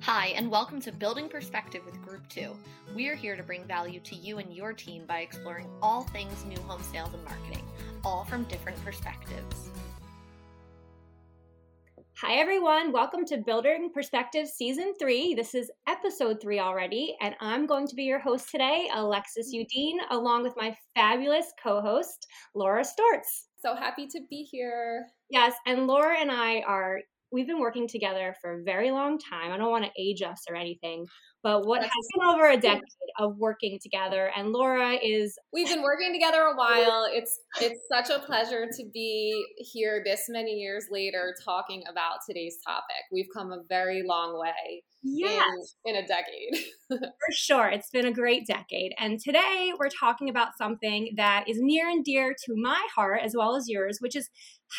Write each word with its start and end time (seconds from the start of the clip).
Hi, 0.00 0.28
and 0.36 0.50
welcome 0.50 0.80
to 0.82 0.92
Building 0.92 1.28
Perspective 1.28 1.82
with 1.84 2.00
Group 2.02 2.28
2. 2.28 2.54
We 2.94 3.08
are 3.08 3.16
here 3.16 3.34
to 3.34 3.42
bring 3.42 3.64
value 3.64 3.98
to 4.00 4.14
you 4.14 4.38
and 4.38 4.52
your 4.52 4.72
team 4.72 5.04
by 5.06 5.20
exploring 5.20 5.68
all 5.82 6.02
things 6.02 6.44
new 6.44 6.60
home 6.60 6.82
sales 6.82 7.12
and 7.12 7.24
marketing, 7.24 7.64
all 8.04 8.24
from 8.24 8.44
different 8.44 8.82
perspectives. 8.84 9.70
Hi, 12.18 12.34
everyone. 12.34 12.92
Welcome 12.92 13.24
to 13.26 13.38
Building 13.38 13.90
Perspective 13.92 14.46
Season 14.46 14.94
3. 14.98 15.34
This 15.34 15.54
is 15.54 15.72
episode 15.88 16.40
3 16.40 16.60
already, 16.60 17.16
and 17.20 17.34
I'm 17.40 17.66
going 17.66 17.88
to 17.88 17.96
be 17.96 18.04
your 18.04 18.20
host 18.20 18.50
today, 18.50 18.88
Alexis 18.94 19.52
Udine, 19.52 19.98
along 20.10 20.44
with 20.44 20.54
my 20.56 20.76
fabulous 20.94 21.52
co 21.60 21.80
host, 21.80 22.28
Laura 22.54 22.82
Stortz. 22.82 23.46
So 23.58 23.74
happy 23.74 24.06
to 24.06 24.20
be 24.30 24.44
here. 24.44 25.06
Yes, 25.30 25.54
and 25.66 25.86
Laura 25.86 26.16
and 26.20 26.30
I 26.30 26.60
are 26.60 27.00
we've 27.32 27.46
been 27.46 27.60
working 27.60 27.88
together 27.88 28.34
for 28.40 28.60
a 28.60 28.62
very 28.62 28.90
long 28.90 29.18
time. 29.18 29.52
I 29.52 29.56
don't 29.56 29.70
want 29.70 29.84
to 29.84 29.90
age 30.00 30.22
us 30.22 30.44
or 30.48 30.56
anything, 30.56 31.06
but 31.42 31.66
what 31.66 31.82
has 31.82 31.90
been 32.14 32.28
over 32.28 32.48
a 32.50 32.56
decade 32.56 32.82
of 33.18 33.36
working 33.38 33.78
together. 33.82 34.30
And 34.36 34.52
Laura 34.52 34.94
is 35.02 35.38
We've 35.52 35.68
been 35.68 35.82
working 35.82 36.12
together 36.12 36.42
a 36.42 36.56
while. 36.56 37.06
It's 37.10 37.38
it's 37.60 37.80
such 37.90 38.10
a 38.10 38.24
pleasure 38.24 38.66
to 38.66 38.84
be 38.92 39.44
here 39.58 40.02
this 40.04 40.24
many 40.28 40.52
years 40.52 40.86
later 40.90 41.34
talking 41.44 41.82
about 41.90 42.18
today's 42.28 42.58
topic. 42.66 43.04
We've 43.12 43.28
come 43.34 43.52
a 43.52 43.62
very 43.68 44.02
long 44.06 44.38
way. 44.38 44.82
Yes. 45.02 45.76
In, 45.84 45.94
in 45.94 46.04
a 46.04 46.06
decade. 46.06 46.64
For 46.88 47.32
sure. 47.32 47.68
It's 47.68 47.90
been 47.90 48.06
a 48.06 48.12
great 48.12 48.46
decade. 48.46 48.92
And 48.98 49.18
today 49.20 49.72
we're 49.78 49.88
talking 49.88 50.28
about 50.28 50.56
something 50.58 51.12
that 51.16 51.44
is 51.48 51.58
near 51.60 51.88
and 51.88 52.04
dear 52.04 52.32
to 52.32 52.54
my 52.56 52.86
heart 52.94 53.20
as 53.24 53.34
well 53.36 53.56
as 53.56 53.68
yours, 53.68 53.98
which 54.00 54.16
is 54.16 54.28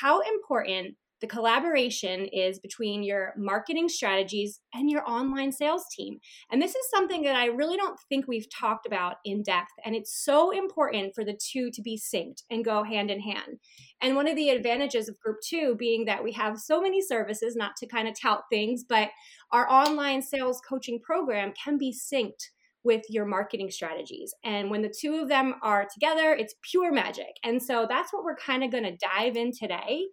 how 0.01 0.19
important 0.21 0.95
the 1.21 1.27
collaboration 1.27 2.25
is 2.25 2.59
between 2.59 3.03
your 3.03 3.33
marketing 3.37 3.89
strategies 3.89 4.59
and 4.73 4.89
your 4.89 5.07
online 5.09 5.51
sales 5.51 5.85
team. 5.95 6.19
And 6.51 6.61
this 6.61 6.75
is 6.75 6.89
something 6.89 7.23
that 7.23 7.35
I 7.35 7.45
really 7.45 7.77
don't 7.77 7.99
think 8.09 8.27
we've 8.27 8.49
talked 8.49 8.85
about 8.85 9.15
in 9.25 9.43
depth. 9.43 9.71
And 9.83 9.95
it's 9.95 10.23
so 10.23 10.51
important 10.51 11.15
for 11.15 11.23
the 11.23 11.37
two 11.37 11.71
to 11.71 11.81
be 11.81 11.97
synced 11.97 12.43
and 12.51 12.63
go 12.63 12.83
hand 12.83 13.09
in 13.09 13.19
hand. 13.19 13.59
And 14.01 14.15
one 14.15 14.27
of 14.27 14.35
the 14.35 14.49
advantages 14.49 15.09
of 15.09 15.19
Group 15.19 15.37
Two 15.43 15.75
being 15.75 16.05
that 16.05 16.23
we 16.23 16.31
have 16.33 16.59
so 16.59 16.81
many 16.81 17.01
services, 17.01 17.55
not 17.55 17.75
to 17.77 17.87
kind 17.87 18.07
of 18.07 18.19
tout 18.19 18.43
things, 18.51 18.83
but 18.87 19.09
our 19.51 19.69
online 19.71 20.21
sales 20.21 20.61
coaching 20.67 20.99
program 20.99 21.53
can 21.63 21.77
be 21.77 21.91
synced 21.93 22.49
with 22.83 23.03
your 23.09 23.25
marketing 23.25 23.69
strategies. 23.69 24.33
And 24.43 24.69
when 24.69 24.81
the 24.81 24.93
two 24.95 25.15
of 25.15 25.29
them 25.29 25.55
are 25.61 25.87
together, 25.93 26.33
it's 26.33 26.55
pure 26.69 26.91
magic. 26.91 27.35
And 27.43 27.61
so 27.61 27.85
that's 27.89 28.13
what 28.13 28.23
we're 28.23 28.37
kind 28.37 28.63
of 28.63 28.71
going 28.71 28.83
to 28.83 28.97
dive 28.97 29.35
in 29.35 29.51
today. 29.51 30.05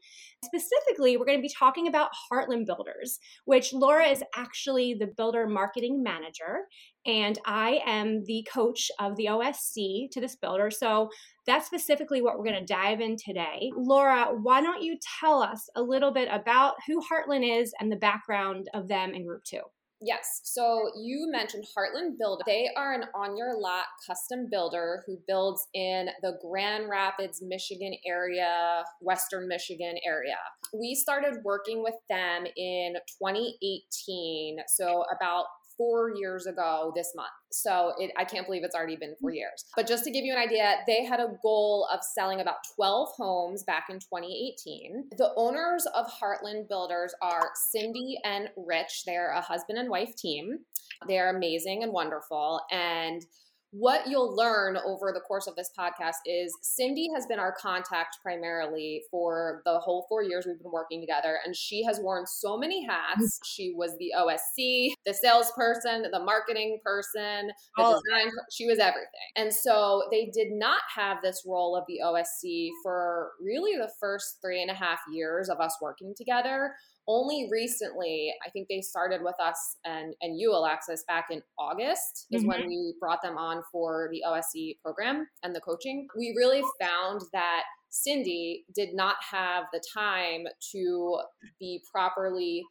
Specifically, 0.44 1.16
we're 1.16 1.26
going 1.26 1.38
to 1.38 1.42
be 1.42 1.54
talking 1.56 1.88
about 1.88 2.10
Heartland 2.30 2.66
Builders, 2.66 3.18
which 3.44 3.72
Laura 3.72 4.06
is 4.06 4.22
actually 4.36 4.94
the 4.94 5.08
builder 5.16 5.46
marketing 5.46 6.02
manager. 6.02 6.64
And 7.06 7.38
I 7.46 7.80
am 7.86 8.24
the 8.24 8.46
coach 8.52 8.90
of 8.98 9.16
the 9.16 9.26
OSC 9.26 10.10
to 10.10 10.20
this 10.20 10.36
builder. 10.36 10.70
So 10.70 11.10
that's 11.46 11.66
specifically 11.66 12.22
what 12.22 12.38
we're 12.38 12.44
going 12.44 12.66
to 12.66 12.72
dive 12.72 13.00
in 13.00 13.16
today. 13.16 13.70
Laura, 13.76 14.28
why 14.42 14.62
don't 14.62 14.82
you 14.82 14.96
tell 15.20 15.42
us 15.42 15.68
a 15.76 15.82
little 15.82 16.12
bit 16.12 16.28
about 16.30 16.74
who 16.86 17.02
Heartland 17.02 17.60
is 17.60 17.74
and 17.78 17.92
the 17.92 17.96
background 17.96 18.68
of 18.72 18.88
them 18.88 19.12
in 19.14 19.26
Group 19.26 19.44
2? 19.44 19.60
Yes. 20.04 20.42
So 20.44 20.90
you 20.96 21.30
mentioned 21.30 21.64
Heartland 21.76 22.18
Build. 22.18 22.42
They 22.46 22.68
are 22.76 22.92
an 22.92 23.04
on 23.14 23.38
your 23.38 23.58
lot 23.58 23.86
custom 24.06 24.48
builder 24.50 25.02
who 25.06 25.16
builds 25.26 25.66
in 25.72 26.08
the 26.20 26.38
Grand 26.46 26.90
Rapids, 26.90 27.40
Michigan 27.42 27.94
area, 28.06 28.84
Western 29.00 29.48
Michigan 29.48 29.96
area. 30.04 30.36
We 30.74 30.94
started 30.94 31.38
working 31.42 31.82
with 31.82 31.94
them 32.10 32.44
in 32.56 32.96
2018, 33.18 34.58
so 34.68 35.04
about 35.16 35.46
four 35.76 36.12
years 36.14 36.46
ago 36.46 36.92
this 36.94 37.12
month. 37.14 37.28
So 37.50 37.92
it, 37.98 38.10
I 38.16 38.24
can't 38.24 38.46
believe 38.46 38.64
it's 38.64 38.74
already 38.74 38.96
been 38.96 39.14
four 39.20 39.30
mm. 39.30 39.36
years. 39.36 39.64
But 39.76 39.86
just 39.86 40.04
to 40.04 40.10
give 40.10 40.24
you 40.24 40.32
an 40.32 40.38
idea, 40.38 40.76
they 40.86 41.04
had 41.04 41.20
a 41.20 41.28
goal 41.42 41.88
of 41.92 42.00
selling 42.14 42.40
about 42.40 42.56
12 42.76 43.08
homes 43.16 43.64
back 43.64 43.86
in 43.90 43.96
2018. 43.96 45.10
The 45.16 45.32
owners 45.36 45.86
of 45.94 46.06
Heartland 46.06 46.68
Builders 46.68 47.14
are 47.22 47.50
Cindy 47.70 48.18
and 48.24 48.48
Rich. 48.56 49.02
They're 49.06 49.32
a 49.32 49.40
husband 49.40 49.78
and 49.78 49.88
wife 49.88 50.14
team. 50.16 50.58
They're 51.06 51.34
amazing 51.34 51.82
and 51.82 51.92
wonderful. 51.92 52.60
And 52.70 53.24
what 53.76 54.06
you'll 54.06 54.36
learn 54.36 54.76
over 54.86 55.10
the 55.12 55.18
course 55.18 55.48
of 55.48 55.56
this 55.56 55.68
podcast 55.76 56.18
is 56.24 56.56
Cindy 56.62 57.08
has 57.12 57.26
been 57.26 57.40
our 57.40 57.52
contact 57.52 58.18
primarily 58.22 59.02
for 59.10 59.62
the 59.64 59.80
whole 59.80 60.06
four 60.08 60.22
years 60.22 60.46
we've 60.46 60.62
been 60.62 60.70
working 60.70 61.00
together. 61.00 61.40
And 61.44 61.56
she 61.56 61.82
has 61.82 61.98
worn 61.98 62.24
so 62.24 62.56
many 62.56 62.86
hats. 62.86 63.40
She 63.44 63.74
was 63.76 63.96
the 63.98 64.12
OSC, 64.16 64.92
the 65.04 65.12
salesperson, 65.12 66.06
the 66.12 66.20
marketing 66.20 66.78
person, 66.84 67.50
the 67.76 67.82
design. 67.82 68.30
She 68.52 68.66
was 68.66 68.78
everything. 68.78 69.08
And 69.34 69.52
so 69.52 70.04
they 70.12 70.30
did 70.32 70.52
not 70.52 70.82
have 70.94 71.18
this 71.20 71.42
role 71.44 71.76
of 71.76 71.82
the 71.88 71.98
OSC 72.04 72.68
for 72.80 73.32
really 73.40 73.76
the 73.76 73.90
first 73.98 74.38
three 74.40 74.62
and 74.62 74.70
a 74.70 74.74
half 74.74 75.00
years 75.12 75.48
of 75.48 75.58
us 75.58 75.76
working 75.82 76.14
together 76.16 76.74
only 77.06 77.48
recently, 77.50 78.32
I 78.44 78.50
think 78.50 78.68
they 78.68 78.80
started 78.80 79.20
with 79.22 79.34
us 79.40 79.76
and, 79.84 80.14
and 80.20 80.38
you, 80.38 80.52
Alexis, 80.52 81.04
back 81.06 81.26
in 81.30 81.42
August 81.58 82.26
is 82.30 82.42
mm-hmm. 82.42 82.48
when 82.48 82.66
we 82.66 82.94
brought 83.00 83.22
them 83.22 83.36
on 83.36 83.62
for 83.70 84.08
the 84.10 84.22
OSC 84.26 84.78
program 84.82 85.26
and 85.42 85.54
the 85.54 85.60
coaching. 85.60 86.06
We 86.16 86.34
really 86.36 86.62
found 86.80 87.22
that 87.32 87.64
Cindy 87.90 88.64
did 88.74 88.94
not 88.94 89.16
have 89.30 89.64
the 89.72 89.82
time 89.94 90.46
to 90.72 91.18
be 91.60 91.82
properly 91.92 92.64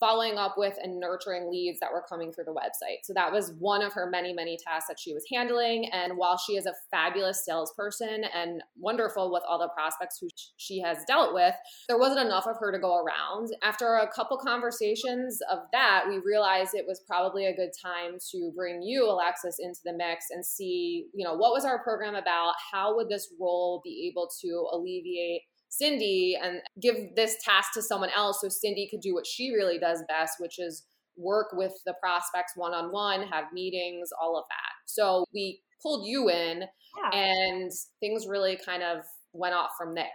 following 0.00 0.38
up 0.38 0.54
with 0.56 0.74
and 0.82 0.98
nurturing 0.98 1.50
leads 1.50 1.78
that 1.80 1.92
were 1.92 2.04
coming 2.08 2.32
through 2.32 2.44
the 2.44 2.54
website. 2.54 3.04
So 3.04 3.12
that 3.14 3.30
was 3.30 3.52
one 3.58 3.82
of 3.82 3.92
her 3.92 4.08
many, 4.08 4.32
many 4.32 4.56
tasks 4.56 4.88
that 4.88 4.98
she 4.98 5.12
was 5.12 5.24
handling. 5.32 5.90
And 5.92 6.16
while 6.16 6.38
she 6.38 6.56
is 6.56 6.66
a 6.66 6.72
fabulous 6.90 7.44
salesperson 7.44 8.24
and 8.34 8.62
wonderful 8.76 9.30
with 9.30 9.42
all 9.46 9.58
the 9.58 9.68
prospects 9.68 10.18
who 10.20 10.28
she 10.56 10.80
has 10.80 11.04
dealt 11.06 11.34
with, 11.34 11.54
there 11.86 11.98
wasn't 11.98 12.26
enough 12.26 12.46
of 12.46 12.56
her 12.58 12.72
to 12.72 12.78
go 12.78 12.96
around. 12.96 13.50
After 13.62 13.96
a 13.96 14.10
couple 14.10 14.38
conversations 14.38 15.38
of 15.50 15.58
that, 15.72 16.04
we 16.08 16.18
realized 16.18 16.74
it 16.74 16.86
was 16.88 17.02
probably 17.06 17.46
a 17.46 17.54
good 17.54 17.70
time 17.80 18.16
to 18.32 18.52
bring 18.56 18.82
you, 18.82 19.04
Alexis, 19.04 19.58
into 19.58 19.80
the 19.84 19.92
mix 19.92 20.26
and 20.30 20.44
see, 20.44 21.06
you 21.12 21.24
know, 21.24 21.34
what 21.34 21.52
was 21.52 21.64
our 21.64 21.82
program 21.82 22.14
about? 22.14 22.54
How 22.72 22.96
would 22.96 23.08
this 23.08 23.32
role 23.38 23.82
be 23.84 24.10
able 24.10 24.30
to 24.40 24.66
alleviate 24.72 25.42
Cindy 25.70 26.36
and 26.40 26.60
give 26.80 26.96
this 27.16 27.36
task 27.42 27.70
to 27.74 27.82
someone 27.82 28.10
else 28.14 28.40
so 28.42 28.48
Cindy 28.48 28.88
could 28.90 29.00
do 29.00 29.14
what 29.14 29.26
she 29.26 29.52
really 29.52 29.78
does 29.78 30.02
best, 30.08 30.34
which 30.38 30.58
is 30.58 30.84
work 31.16 31.48
with 31.52 31.72
the 31.86 31.94
prospects 32.02 32.52
one 32.56 32.72
on 32.72 32.92
one, 32.92 33.22
have 33.28 33.44
meetings, 33.52 34.10
all 34.20 34.36
of 34.36 34.44
that. 34.48 34.72
So 34.86 35.24
we 35.32 35.60
pulled 35.82 36.06
you 36.06 36.28
in 36.28 36.64
yeah. 36.98 37.18
and 37.18 37.70
things 38.00 38.26
really 38.26 38.58
kind 38.64 38.82
of 38.82 39.04
went 39.32 39.54
off 39.54 39.70
from 39.78 39.94
there. 39.94 40.06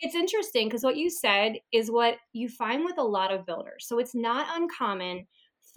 It's 0.00 0.14
interesting 0.14 0.68
because 0.68 0.84
what 0.84 0.96
you 0.96 1.10
said 1.10 1.54
is 1.72 1.90
what 1.90 2.16
you 2.32 2.48
find 2.48 2.84
with 2.84 2.98
a 2.98 3.02
lot 3.02 3.32
of 3.32 3.46
builders. 3.46 3.86
So 3.88 3.98
it's 3.98 4.14
not 4.14 4.46
uncommon 4.54 5.26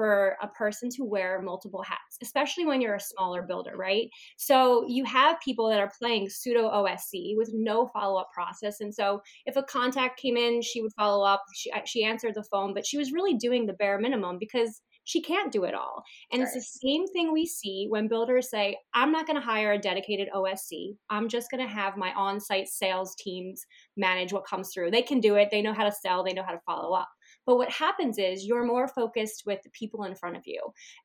for 0.01 0.35
a 0.41 0.47
person 0.47 0.89
to 0.89 1.03
wear 1.03 1.43
multiple 1.43 1.83
hats, 1.83 2.17
especially 2.23 2.65
when 2.65 2.81
you're 2.81 2.95
a 2.95 2.99
smaller 2.99 3.43
builder, 3.43 3.77
right? 3.77 4.09
So 4.35 4.83
you 4.87 5.05
have 5.05 5.39
people 5.41 5.69
that 5.69 5.79
are 5.79 5.91
playing 5.99 6.27
pseudo 6.27 6.71
OSC 6.71 7.37
with 7.37 7.51
no 7.53 7.85
follow 7.93 8.19
up 8.19 8.31
process. 8.33 8.81
And 8.81 8.91
so 8.91 9.21
if 9.45 9.57
a 9.57 9.61
contact 9.61 10.19
came 10.19 10.37
in, 10.37 10.63
she 10.63 10.81
would 10.81 10.91
follow 10.93 11.23
up, 11.23 11.43
she, 11.53 11.71
uh, 11.71 11.81
she 11.85 12.03
answered 12.03 12.33
the 12.33 12.43
phone, 12.51 12.73
but 12.73 12.83
she 12.83 12.97
was 12.97 13.11
really 13.11 13.35
doing 13.35 13.67
the 13.67 13.73
bare 13.73 13.99
minimum 13.99 14.37
because 14.39 14.81
she 15.03 15.21
can't 15.21 15.51
do 15.51 15.65
it 15.65 15.75
all. 15.75 16.03
And 16.31 16.41
right. 16.41 16.49
it's 16.51 16.55
the 16.55 16.87
same 16.87 17.07
thing 17.07 17.31
we 17.31 17.45
see 17.45 17.85
when 17.87 18.07
builders 18.07 18.49
say, 18.49 18.77
I'm 18.95 19.11
not 19.11 19.27
going 19.27 19.39
to 19.39 19.45
hire 19.45 19.73
a 19.73 19.77
dedicated 19.77 20.29
OSC. 20.35 20.95
I'm 21.11 21.29
just 21.29 21.51
going 21.51 21.63
to 21.63 21.71
have 21.71 21.95
my 21.95 22.11
on 22.13 22.39
site 22.39 22.69
sales 22.69 23.15
teams 23.19 23.63
manage 23.95 24.33
what 24.33 24.47
comes 24.47 24.71
through. 24.73 24.89
They 24.89 25.03
can 25.03 25.19
do 25.19 25.35
it, 25.35 25.49
they 25.51 25.61
know 25.61 25.73
how 25.73 25.83
to 25.83 25.91
sell, 25.91 26.23
they 26.23 26.33
know 26.33 26.43
how 26.43 26.53
to 26.53 26.61
follow 26.65 26.95
up. 26.95 27.09
But 27.45 27.57
what 27.57 27.71
happens 27.71 28.17
is 28.17 28.45
you're 28.45 28.65
more 28.65 28.87
focused 28.87 29.43
with 29.45 29.61
the 29.63 29.69
people 29.71 30.03
in 30.03 30.15
front 30.15 30.37
of 30.37 30.43
you 30.45 30.61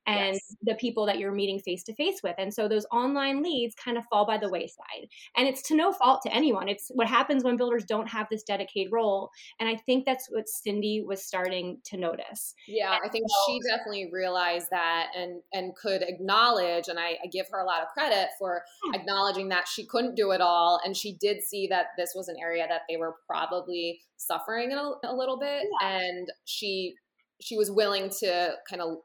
and 0.06 0.34
yes. 0.34 0.56
the 0.62 0.74
people 0.74 1.06
that 1.06 1.18
you're 1.18 1.32
meeting 1.32 1.58
face 1.58 1.82
to 1.84 1.94
face 1.94 2.20
with. 2.22 2.34
And 2.38 2.52
so 2.52 2.68
those 2.68 2.86
online 2.92 3.42
leads 3.42 3.74
kind 3.74 3.96
of 3.96 4.04
fall 4.10 4.26
by 4.26 4.38
the 4.38 4.50
wayside. 4.50 5.08
And 5.36 5.48
it's 5.48 5.62
to 5.68 5.76
no 5.76 5.92
fault 5.92 6.22
to 6.22 6.34
anyone. 6.34 6.68
It's 6.68 6.90
what 6.94 7.06
happens 7.06 7.44
when 7.44 7.56
builders 7.56 7.84
don't 7.84 8.08
have 8.08 8.26
this 8.30 8.42
dedicated 8.42 8.92
role. 8.92 9.30
And 9.60 9.68
I 9.68 9.76
think 9.76 10.04
that's 10.04 10.28
what 10.30 10.48
Cindy 10.48 11.02
was 11.06 11.24
starting 11.24 11.78
to 11.84 11.96
notice. 11.96 12.54
Yeah, 12.66 12.94
and 12.94 13.00
I 13.04 13.08
think 13.08 13.26
so, 13.28 13.52
she 13.52 13.60
definitely 13.68 14.10
realized 14.12 14.68
that 14.70 15.08
and 15.16 15.42
and 15.52 15.74
could 15.74 16.02
acknowledge 16.02 16.88
and 16.88 16.98
I, 16.98 17.18
I 17.22 17.26
give 17.30 17.46
her 17.50 17.60
a 17.60 17.64
lot 17.64 17.82
of 17.82 17.88
credit 17.88 18.28
for 18.38 18.62
yeah. 18.86 19.00
acknowledging 19.00 19.48
that 19.48 19.68
she 19.68 19.86
couldn't 19.86 20.14
do 20.14 20.30
it 20.32 20.40
all 20.40 20.80
and 20.84 20.96
she 20.96 21.16
did 21.20 21.42
see 21.42 21.66
that 21.68 21.86
this 21.96 22.12
was 22.14 22.28
an 22.28 22.36
area 22.40 22.66
that 22.68 22.82
they 22.88 22.96
were 22.96 23.16
probably 23.26 24.00
suffering 24.16 24.72
a, 24.72 24.92
a 25.04 25.14
little 25.14 25.38
bit 25.38 25.64
yeah. 25.80 25.98
and 25.98 26.28
she 26.44 26.94
she 27.40 27.56
was 27.56 27.70
willing 27.70 28.08
to 28.08 28.52
kind 28.68 28.82
of 28.82 28.98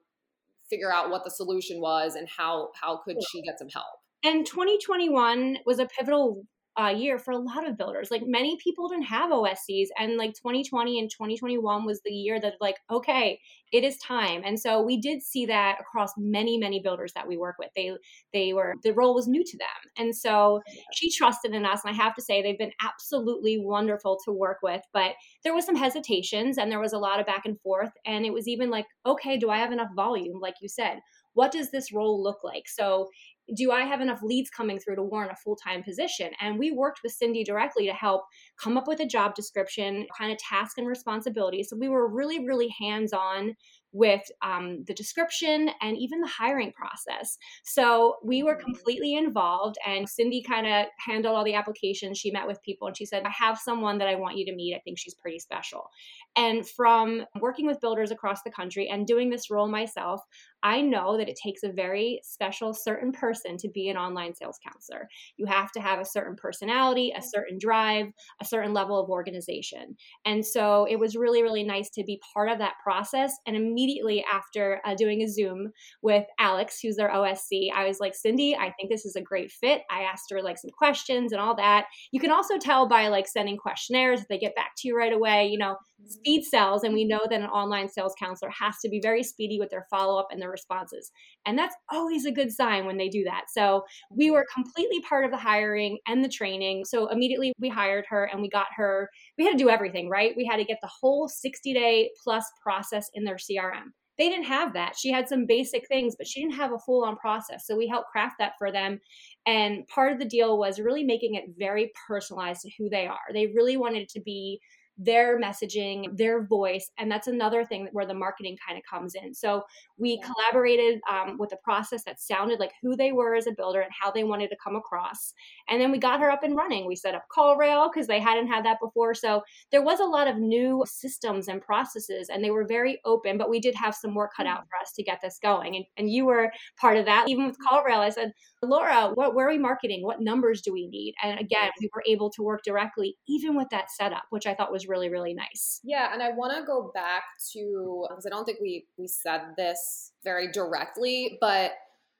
figure 0.70 0.92
out 0.92 1.10
what 1.10 1.24
the 1.24 1.30
solution 1.30 1.82
was 1.82 2.16
and 2.16 2.28
how 2.38 2.70
how 2.80 2.98
could 3.04 3.18
she 3.32 3.42
get 3.42 3.60
some 3.60 3.70
help 3.70 3.86
and 4.24 4.46
2021 4.46 5.58
was 5.66 5.80
a 5.80 5.88
pivotal 5.88 6.44
uh, 6.80 6.88
year 6.88 7.20
for 7.20 7.32
a 7.32 7.38
lot 7.38 7.68
of 7.68 7.78
builders. 7.78 8.12
Like 8.12 8.24
many 8.26 8.58
people 8.58 8.88
didn't 8.88 9.06
have 9.06 9.32
OSCs, 9.32 9.88
and 9.98 10.18
like 10.18 10.34
2020 10.34 11.00
and 11.00 11.10
2021 11.10 11.86
was 11.86 12.02
the 12.04 12.14
year 12.14 12.40
that 12.40 12.56
like 12.62 12.78
okay, 12.90 13.40
it 13.72 13.84
is 13.84 13.98
time. 13.98 14.42
And 14.46 14.60
so 14.60 14.82
we 14.82 15.00
did 15.00 15.22
see 15.22 15.46
that 15.48 15.80
across 15.82 16.12
many 16.18 16.58
many 16.58 16.80
builders 16.80 17.12
that 17.14 17.28
we 17.28 17.38
work 17.38 17.56
with. 17.60 17.70
They 17.76 17.92
they 18.34 18.54
were 18.54 18.76
the 18.84 18.94
role 18.94 19.14
was 19.14 19.28
new 19.28 19.44
to 19.44 19.58
them, 19.58 19.92
and 19.98 20.16
so 20.16 20.62
she 20.94 21.12
trusted 21.12 21.54
in 21.54 21.66
us. 21.66 21.82
And 21.84 21.94
I 21.94 21.98
have 22.02 22.16
to 22.16 22.22
say 22.22 22.42
they've 22.42 22.58
been 22.58 22.72
absolutely 22.82 23.58
wonderful 23.60 24.18
to 24.26 24.32
work 24.32 24.58
with. 24.64 24.82
But 24.94 25.14
there 25.44 25.54
was 25.54 25.66
some 25.66 25.76
hesitations, 25.76 26.58
and 26.58 26.72
there 26.72 26.80
was 26.80 26.94
a 26.94 27.00
lot 27.00 27.20
of 27.20 27.26
back 27.26 27.46
and 27.46 27.60
forth, 27.62 27.92
and 28.06 28.26
it 28.26 28.34
was 28.34 28.48
even 28.48 28.70
like 28.70 28.86
okay, 29.06 29.38
do 29.38 29.50
I 29.50 29.58
have 29.58 29.72
enough 29.72 29.90
volume? 29.96 30.40
Like 30.40 30.56
you 30.62 30.70
said 30.70 31.00
what 31.34 31.52
does 31.52 31.72
this 31.72 31.94
role 31.94 32.22
look 32.22 32.44
like? 32.44 32.68
So 32.68 33.10
do 33.54 33.72
I 33.72 33.82
have 33.82 34.02
enough 34.02 34.22
leads 34.24 34.50
coming 34.50 34.80
through 34.80 34.96
to 34.96 35.04
warrant 35.04 35.32
a 35.32 35.36
full 35.36 35.56
time 35.56 35.84
position? 35.84 36.32
And 36.40 36.58
we 36.58 36.72
worked 36.72 37.02
with 37.04 37.14
Cindy 37.14 37.44
directly 37.44 37.86
to 37.88 37.94
help 37.94 38.24
come 38.58 38.78
up 38.78 38.88
with 38.88 39.00
a 39.00 39.06
job 39.06 39.36
description, 39.36 40.08
kind 40.18 40.32
of 40.32 40.38
task 40.38 40.78
and 40.78 40.88
responsibility. 40.88 41.64
So 41.64 41.76
we 41.78 41.90
were 41.90 42.08
really, 42.08 42.46
really 42.46 42.74
hands 42.80 43.14
on 43.14 43.56
with 43.94 44.22
um, 44.42 44.84
the 44.88 44.94
description 44.94 45.70
and 45.82 45.98
even 45.98 46.22
the 46.22 46.28
hiring 46.28 46.72
process. 46.72 47.38
So 47.64 48.16
we 48.24 48.44
were 48.44 48.56
mm-hmm. 48.56 48.72
completely 48.72 49.16
involved, 49.16 49.76
and 49.86 50.08
Cindy 50.08 50.42
kind 50.42 50.66
of 50.66 50.86
handled 51.06 51.36
all 51.36 51.44
the 51.44 51.56
applications. 51.56 52.18
She 52.18 52.32
met 52.32 52.48
with 52.48 52.62
people 52.64 52.88
and 52.88 52.96
she 52.96 53.06
said, 53.06 53.24
I 53.24 53.32
have 53.32 53.58
someone 53.58 53.98
that 53.98 54.08
I 54.08 54.16
want 54.16 54.38
you 54.38 54.46
to 54.46 54.56
meet. 54.56 54.76
I 54.76 54.80
think 54.80 54.98
she's 54.98 55.14
pretty 55.16 55.40
special. 55.40 55.90
And 56.36 56.68
from 56.68 57.26
working 57.40 57.66
with 57.66 57.82
builders 57.82 58.12
across 58.12 58.44
the 58.44 58.52
country 58.52 58.88
and 58.88 59.06
doing 59.06 59.30
this 59.30 59.52
role 59.52 59.68
myself, 59.68 60.22
I 60.64 60.82
know 60.82 61.18
that 61.18 61.30
it 61.30 61.40
takes 61.42 61.64
a 61.64 61.72
very 61.72 62.22
special, 62.24 62.74
certain 62.74 63.12
person 63.12 63.58
to 63.58 63.70
be 63.70 63.90
an 63.90 63.98
online 63.98 64.36
sales 64.36 64.60
counselor. 64.64 65.08
You 65.38 65.46
have 65.46 65.72
to 65.74 65.82
have 65.82 66.00
a 66.00 66.06
certain 66.06 66.36
personality, 66.36 67.14
a 67.16 67.22
certain 67.22 67.58
drive, 67.60 68.08
a 68.42 68.46
certain 68.46 68.74
level 68.74 69.00
of 69.00 69.10
organization. 69.10 69.96
And 70.26 70.46
so 70.46 70.86
it 70.90 70.98
was 70.98 71.16
really, 71.16 71.42
really 71.42 71.64
nice 71.64 71.90
to 71.92 72.04
be 72.04 72.22
part 72.34 72.50
of 72.50 72.60
that 72.60 72.76
process. 72.84 73.34
And 73.48 73.56
immediately 73.56 74.24
after 74.32 74.82
uh, 74.86 74.96
doing 74.96 75.22
a 75.22 75.28
Zoom 75.28 75.72
with 76.02 76.26
Alex, 76.40 76.80
who's 76.82 76.96
their 76.96 77.10
OSC, 77.10 77.72
I 77.74 77.88
was 77.88 78.00
like, 78.00 78.16
Cindy, 78.16 78.56
I 78.56 78.72
think 78.72 78.90
this 78.90 79.06
is 79.06 79.16
a 79.16 79.22
great 79.22 79.52
fit. 79.52 79.82
I 79.90 80.04
asked 80.04 80.30
her 80.32 80.42
like 80.42 80.58
some 80.58 80.72
questions 80.72 81.32
and 81.32 81.42
all 81.42 81.56
that. 81.56 81.86
You 82.12 82.20
can 82.20 82.32
also 82.32 82.58
tell 82.58 82.88
by 82.88 83.08
like 83.08 83.28
sending 83.28 83.58
questionnaires 83.58 84.22
if 84.22 84.28
they 84.28 84.38
get 84.38 84.56
back 84.56 84.72
to 84.78 84.88
you 84.88 84.98
right 84.98 85.14
away, 85.14 85.48
you 85.48 85.58
know, 85.58 85.78
speed 86.08 86.44
sells. 86.44 86.84
And 86.84 86.94
we 86.94 87.06
know 87.06 87.22
that 87.30 87.42
an 87.42 87.48
online 87.48 87.90
sales 87.90 88.14
counselor 88.18 88.52
has 88.52 88.78
to 88.80 88.90
be 88.90 89.00
very 89.02 89.24
speedy 89.24 89.60
with 89.60 89.70
their 89.70 89.88
follow 89.90 90.20
up 90.20 90.28
and 90.32 90.42
their 90.42 90.51
responses. 90.52 91.12
And 91.46 91.58
that's 91.58 91.76
always 91.92 92.26
a 92.26 92.32
good 92.32 92.52
sign 92.52 92.86
when 92.86 92.98
they 92.98 93.10
do 93.10 93.24
that. 93.24 93.46
So 93.54 93.84
we 94.12 94.32
were 94.32 94.46
completely 94.54 95.02
part 95.02 95.26
of 95.26 95.32
the 95.32 95.38
hiring 95.38 96.00
and 96.08 96.24
the 96.24 96.30
training. 96.30 96.86
So 96.86 97.08
immediately 97.08 97.54
we 97.60 97.70
hired 97.70 98.06
her 98.10 98.26
and 98.26 98.42
we 98.42 98.50
got 98.50 98.68
her, 98.76 99.10
we 99.38 99.46
had 99.46 99.52
to 99.52 99.58
do 99.58 99.70
everything, 99.70 100.10
right? 100.10 100.34
We 100.36 100.46
had 100.46 100.58
to 100.58 100.66
get 100.66 100.80
the 100.82 100.90
whole 101.02 101.28
60 101.28 101.74
day 101.74 102.12
plus 102.24 102.46
process 102.64 103.10
in 103.14 103.24
their 103.24 103.38
CRM. 103.38 103.92
They 104.18 104.30
didn't 104.30 104.46
have 104.46 104.74
that. 104.74 104.96
She 104.98 105.12
had 105.12 105.28
some 105.28 105.46
basic 105.48 105.88
things, 105.88 106.16
but 106.16 106.28
she 106.28 106.42
didn't 106.42 106.56
have 106.56 106.74
a 106.74 106.80
full 106.80 107.04
on 107.04 107.16
process. 107.16 107.66
So 107.66 107.76
we 107.76 107.88
helped 107.88 108.10
craft 108.12 108.36
that 108.40 108.54
for 108.60 108.72
them. 108.72 109.00
And 109.48 109.88
part 109.88 110.12
of 110.12 110.20
the 110.20 110.26
deal 110.26 110.60
was 110.60 110.80
really 110.80 111.04
making 111.04 111.36
it 111.36 111.46
very 111.58 111.92
personalized 112.08 112.62
to 112.62 112.72
who 112.78 112.90
they 112.90 113.08
are. 113.08 113.18
They 113.34 113.48
really 113.48 113.78
wanted 113.78 114.10
to 114.10 114.22
be 114.22 114.60
their 115.04 115.40
messaging, 115.40 116.16
their 116.18 116.44
voice. 116.44 116.92
And 116.98 117.12
that's 117.12 117.28
another 117.28 117.66
thing 117.66 117.90
where 117.92 118.06
the 118.06 118.14
marketing 118.14 118.58
kind 118.66 118.78
of 118.78 118.84
comes 118.90 119.16
in. 119.16 119.34
So 119.34 119.64
we 119.98 120.20
yeah. 120.22 120.28
collaborated 120.28 121.02
um, 121.12 121.38
with 121.40 121.52
a 121.54 121.58
process 121.58 122.04
that 122.04 122.22
sounded 122.22 122.60
like 122.60 122.72
who 122.82 122.96
they 122.96 123.12
were 123.12 123.36
as 123.36 123.48
a 123.48 123.52
builder 123.52 123.82
and 123.82 123.92
how 124.00 124.12
they 124.12 124.24
wanted 124.24 124.50
to 124.50 124.58
come 124.64 124.76
across. 124.76 125.34
And 125.70 125.82
then 125.82 125.92
we 125.92 125.98
got 125.98 126.20
her 126.20 126.30
up 126.30 126.44
and 126.44 126.56
running. 126.56 126.86
We 126.86 126.96
set 126.96 127.16
up 127.16 127.26
CallRail 127.36 127.92
because 127.92 128.08
they 128.08 128.20
hadn't 128.20 128.48
had 128.48 128.64
that 128.66 128.80
before. 128.80 129.14
So 129.16 129.42
there 129.72 129.82
was 129.82 130.00
a 130.00 130.06
lot 130.06 130.28
of 130.28 130.38
new 130.38 130.84
systems 130.88 131.48
and 131.48 131.62
processes, 131.62 132.30
and 132.30 132.44
they 132.44 132.52
were 132.52 132.66
very 132.66 133.00
open, 133.06 133.38
but 133.38 133.50
we 133.50 133.60
did 133.60 133.76
have 133.76 133.96
some 133.96 134.14
work 134.14 134.32
cut 134.36 134.46
out 134.46 134.62
mm. 134.62 134.68
for 134.70 134.82
us 134.82 134.92
to 134.94 135.04
get 135.04 135.20
this 135.22 135.40
going. 135.42 135.76
And, 135.76 135.86
and 135.98 136.12
you 136.12 136.26
were 136.26 136.52
part 136.80 136.98
of 136.98 137.06
that. 137.06 137.28
Even 137.28 137.48
with 137.48 137.58
CallRail, 137.60 138.00
I 138.00 138.10
said, 138.10 138.34
Laura, 138.62 139.12
what, 139.16 139.34
where 139.34 139.48
are 139.48 139.52
we 139.52 139.58
marketing? 139.58 140.04
What 140.04 140.22
numbers 140.22 140.62
do 140.62 140.72
we 140.72 140.88
need? 140.88 141.16
And 141.24 141.40
again, 141.40 141.72
we 141.80 141.90
were 141.96 142.04
able 142.08 142.30
to 142.32 142.44
work 142.44 142.62
directly, 142.64 143.18
even 143.28 143.56
with 143.56 143.70
that 143.72 143.90
setup, 143.92 144.24
which 144.30 144.46
I 144.46 144.54
thought 144.54 144.72
was 144.72 144.88
really, 144.92 145.10
really 145.10 145.34
nice. 145.34 145.80
Yeah. 145.84 146.14
And 146.14 146.22
I 146.22 146.30
want 146.32 146.56
to 146.58 146.66
go 146.66 146.92
back 146.94 147.24
to, 147.54 148.06
because 148.10 148.26
I 148.26 148.30
don't 148.30 148.46
think 148.46 148.60
we, 148.62 148.86
we 149.00 149.08
said 149.08 149.42
this 149.58 150.12
very 150.24 150.52
directly, 150.52 151.38
but 151.42 151.72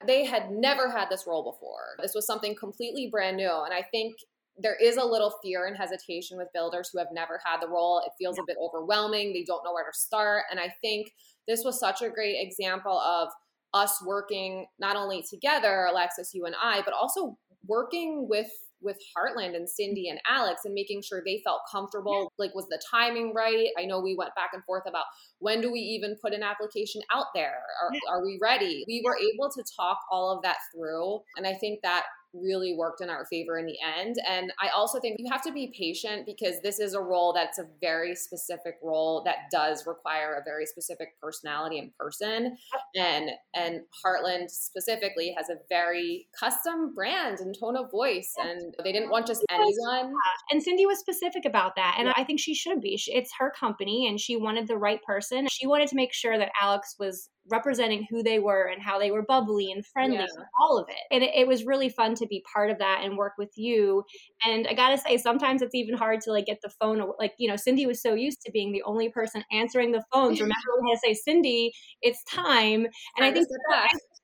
they 0.08 0.26
had 0.26 0.50
never 0.50 0.90
had 0.90 1.10
this 1.10 1.26
role 1.28 1.44
before. 1.44 2.02
This 2.02 2.16
was 2.16 2.26
something 2.26 2.56
completely 2.56 3.10
brand 3.12 3.38
new. 3.38 3.52
And 3.66 3.74
I 3.74 3.84
think 3.92 4.16
there 4.58 4.78
is 4.82 4.98
a 4.98 5.06
little 5.06 5.34
fear 5.44 5.68
and 5.68 5.78
hesitation 5.78 6.38
with 6.38 6.48
builders 6.54 6.90
who 6.92 7.00
have 7.00 7.10
never 7.14 7.40
had 7.46 7.62
the 7.62 7.70
role. 7.70 8.02
It 8.06 8.12
feels 8.18 8.38
yeah. 8.38 8.44
a 8.44 8.48
bit 8.48 8.58
overwhelming. 8.60 9.34
They 9.34 9.44
don't 9.44 9.64
know 9.64 9.74
where 9.74 9.86
to 9.86 9.98
start. 9.98 10.44
And 10.50 10.60
I 10.60 10.74
think 10.82 11.12
this 11.48 11.64
was 11.64 11.80
such 11.80 12.02
a 12.02 12.10
great 12.10 12.38
example 12.40 12.98
of 13.00 13.30
us 13.74 14.04
working 14.06 14.66
not 14.80 14.96
only 14.96 15.24
together, 15.30 15.86
Alexis, 15.90 16.34
you 16.34 16.46
and 16.46 16.56
I, 16.62 16.82
but 16.84 16.94
also 16.94 17.38
working 17.68 18.28
with 18.30 18.50
with 18.82 18.98
Heartland 19.16 19.56
and 19.56 19.70
Cindy 19.70 20.08
mm-hmm. 20.08 20.18
and 20.18 20.22
Alex 20.30 20.62
and 20.66 20.74
making 20.74 21.02
sure 21.02 21.22
they 21.26 21.42
felt 21.44 21.62
comfortable. 21.72 22.32
Like, 22.38 22.54
was 22.56 22.68
the 22.68 22.82
timing 22.92 23.34
right? 23.34 23.68
I 23.78 23.86
know 23.86 24.00
we 24.00 24.16
went 24.16 24.36
back 24.36 24.52
and 24.54 24.64
forth 24.64 24.84
about 24.88 25.06
when 25.40 25.62
do 25.62 25.72
we 25.72 25.80
even 25.80 26.16
put 26.22 26.34
an 26.34 26.44
application 26.44 27.02
out 27.14 27.28
there? 27.34 27.62
Are, 27.82 28.18
are 28.18 28.26
we 28.26 28.40
ready? 28.42 28.84
We 28.88 29.02
were 29.04 29.18
able 29.18 29.50
to 29.52 29.64
talk 29.76 30.00
all 30.12 30.36
of 30.36 30.44
that 30.44 30.58
through. 30.74 31.22
And 31.38 31.48
I 31.48 31.54
think 31.54 31.82
that 31.84 32.04
really 32.34 32.76
worked 32.78 33.02
in 33.02 33.10
our 33.10 33.26
favor 33.26 33.58
in 33.58 33.66
the 33.66 33.78
end. 33.98 34.16
And 34.28 34.52
I 34.62 34.70
also 34.70 35.00
think 35.00 35.18
you 35.20 35.32
have 35.32 35.42
to 35.44 35.52
be 35.52 35.74
patient 35.78 36.26
because 36.26 36.62
this 36.62 36.80
is 36.80 36.94
a 36.94 37.02
role 37.02 37.34
that's 37.34 37.60
a 37.60 37.66
very 37.80 38.16
specific 38.16 38.76
role 38.82 39.24
that 39.26 39.50
does 39.52 39.86
require 39.86 40.36
a 40.36 40.44
very 40.44 40.66
specific 40.66 41.20
personality 41.22 41.80
and 41.80 41.96
person. 41.98 42.58
And 42.96 43.32
and 43.54 43.82
Heartland 44.06 44.50
specifically 44.50 45.34
has 45.38 45.50
a 45.50 45.56
very 45.70 46.28
custom 46.40 46.94
brand 46.94 47.40
and 47.40 47.56
tone 47.58 47.76
of 47.76 47.92
voice. 47.92 48.34
And 48.40 48.74
they 48.84 48.92
didn't 48.92 49.10
want 49.10 49.28
just 49.28 49.46
anyone. 49.50 50.14
And 50.52 50.62
Cindy 50.62 50.86
was 50.86 51.00
specific 51.00 51.46
about 51.46 51.76
that. 51.76 51.96
And 51.98 52.08
yeah. 52.08 52.14
I 52.16 52.24
think 52.24 52.40
she 52.40 52.56
should 52.56 52.82
be. 52.82 53.00
It's 53.08 53.32
her 53.40 53.52
company 53.52 54.08
and 54.08 54.20
she 54.20 54.36
wanted 54.38 54.68
the 54.68 54.78
right 54.78 55.02
person. 55.04 55.48
She 55.52 55.68
wanted 55.68 55.88
to 55.90 55.96
make 55.96 56.14
sure 56.14 56.38
that 56.38 56.52
Alex 56.60 56.96
was 57.00 57.30
representing 57.50 58.06
who 58.10 58.22
they 58.22 58.40
were 58.40 58.66
and 58.66 58.82
how 58.82 59.00
they 59.00 59.12
were 59.12 59.24
bubbly 59.24 59.72
and 59.72 59.86
friendly 59.86 60.18
yeah. 60.18 60.44
all 60.60 60.78
of 60.78 60.88
it. 60.90 61.02
And 61.12 61.24
it, 61.24 61.32
it, 61.36 61.48
was 61.48 61.66
really 61.66 61.90
fun 61.90 62.16
to 62.16 62.28
be 62.28 62.44
part 62.54 62.70
of 62.70 62.78
that 62.78 63.02
and 63.04 63.18
work 63.18 63.34
with 63.38 63.52
you. 63.56 64.04
And 64.46 64.68
I 64.68 64.74
gotta 64.74 64.98
say, 64.98 65.18
sometimes 65.18 65.62
it's 65.62 65.76
even 65.76 65.96
hard 65.96 66.22
to 66.22 66.32
like 66.32 66.46
get 66.46 66.60
the 66.62 66.70
phone. 66.70 67.02
Like 67.20 67.34
you 67.38 67.50
know, 67.50 67.56
Cindy 67.56 67.86
was 67.86 68.02
so 68.02 68.14
used 68.14 68.42
to 68.42 68.52
being 68.52 68.72
the 68.72 68.84
only 68.84 69.10
person 69.10 69.44
answering 69.52 69.92
the 69.92 70.04
phones. 70.14 70.40
Remember, 70.42 70.56
we 70.82 70.92
had 70.92 70.96
to 70.96 71.00
say, 71.04 71.14
"Cindy, 71.14 71.74
it's 72.02 72.24
time." 72.24 72.86
And 73.18 73.26
I 73.26 73.32
think 73.32 73.48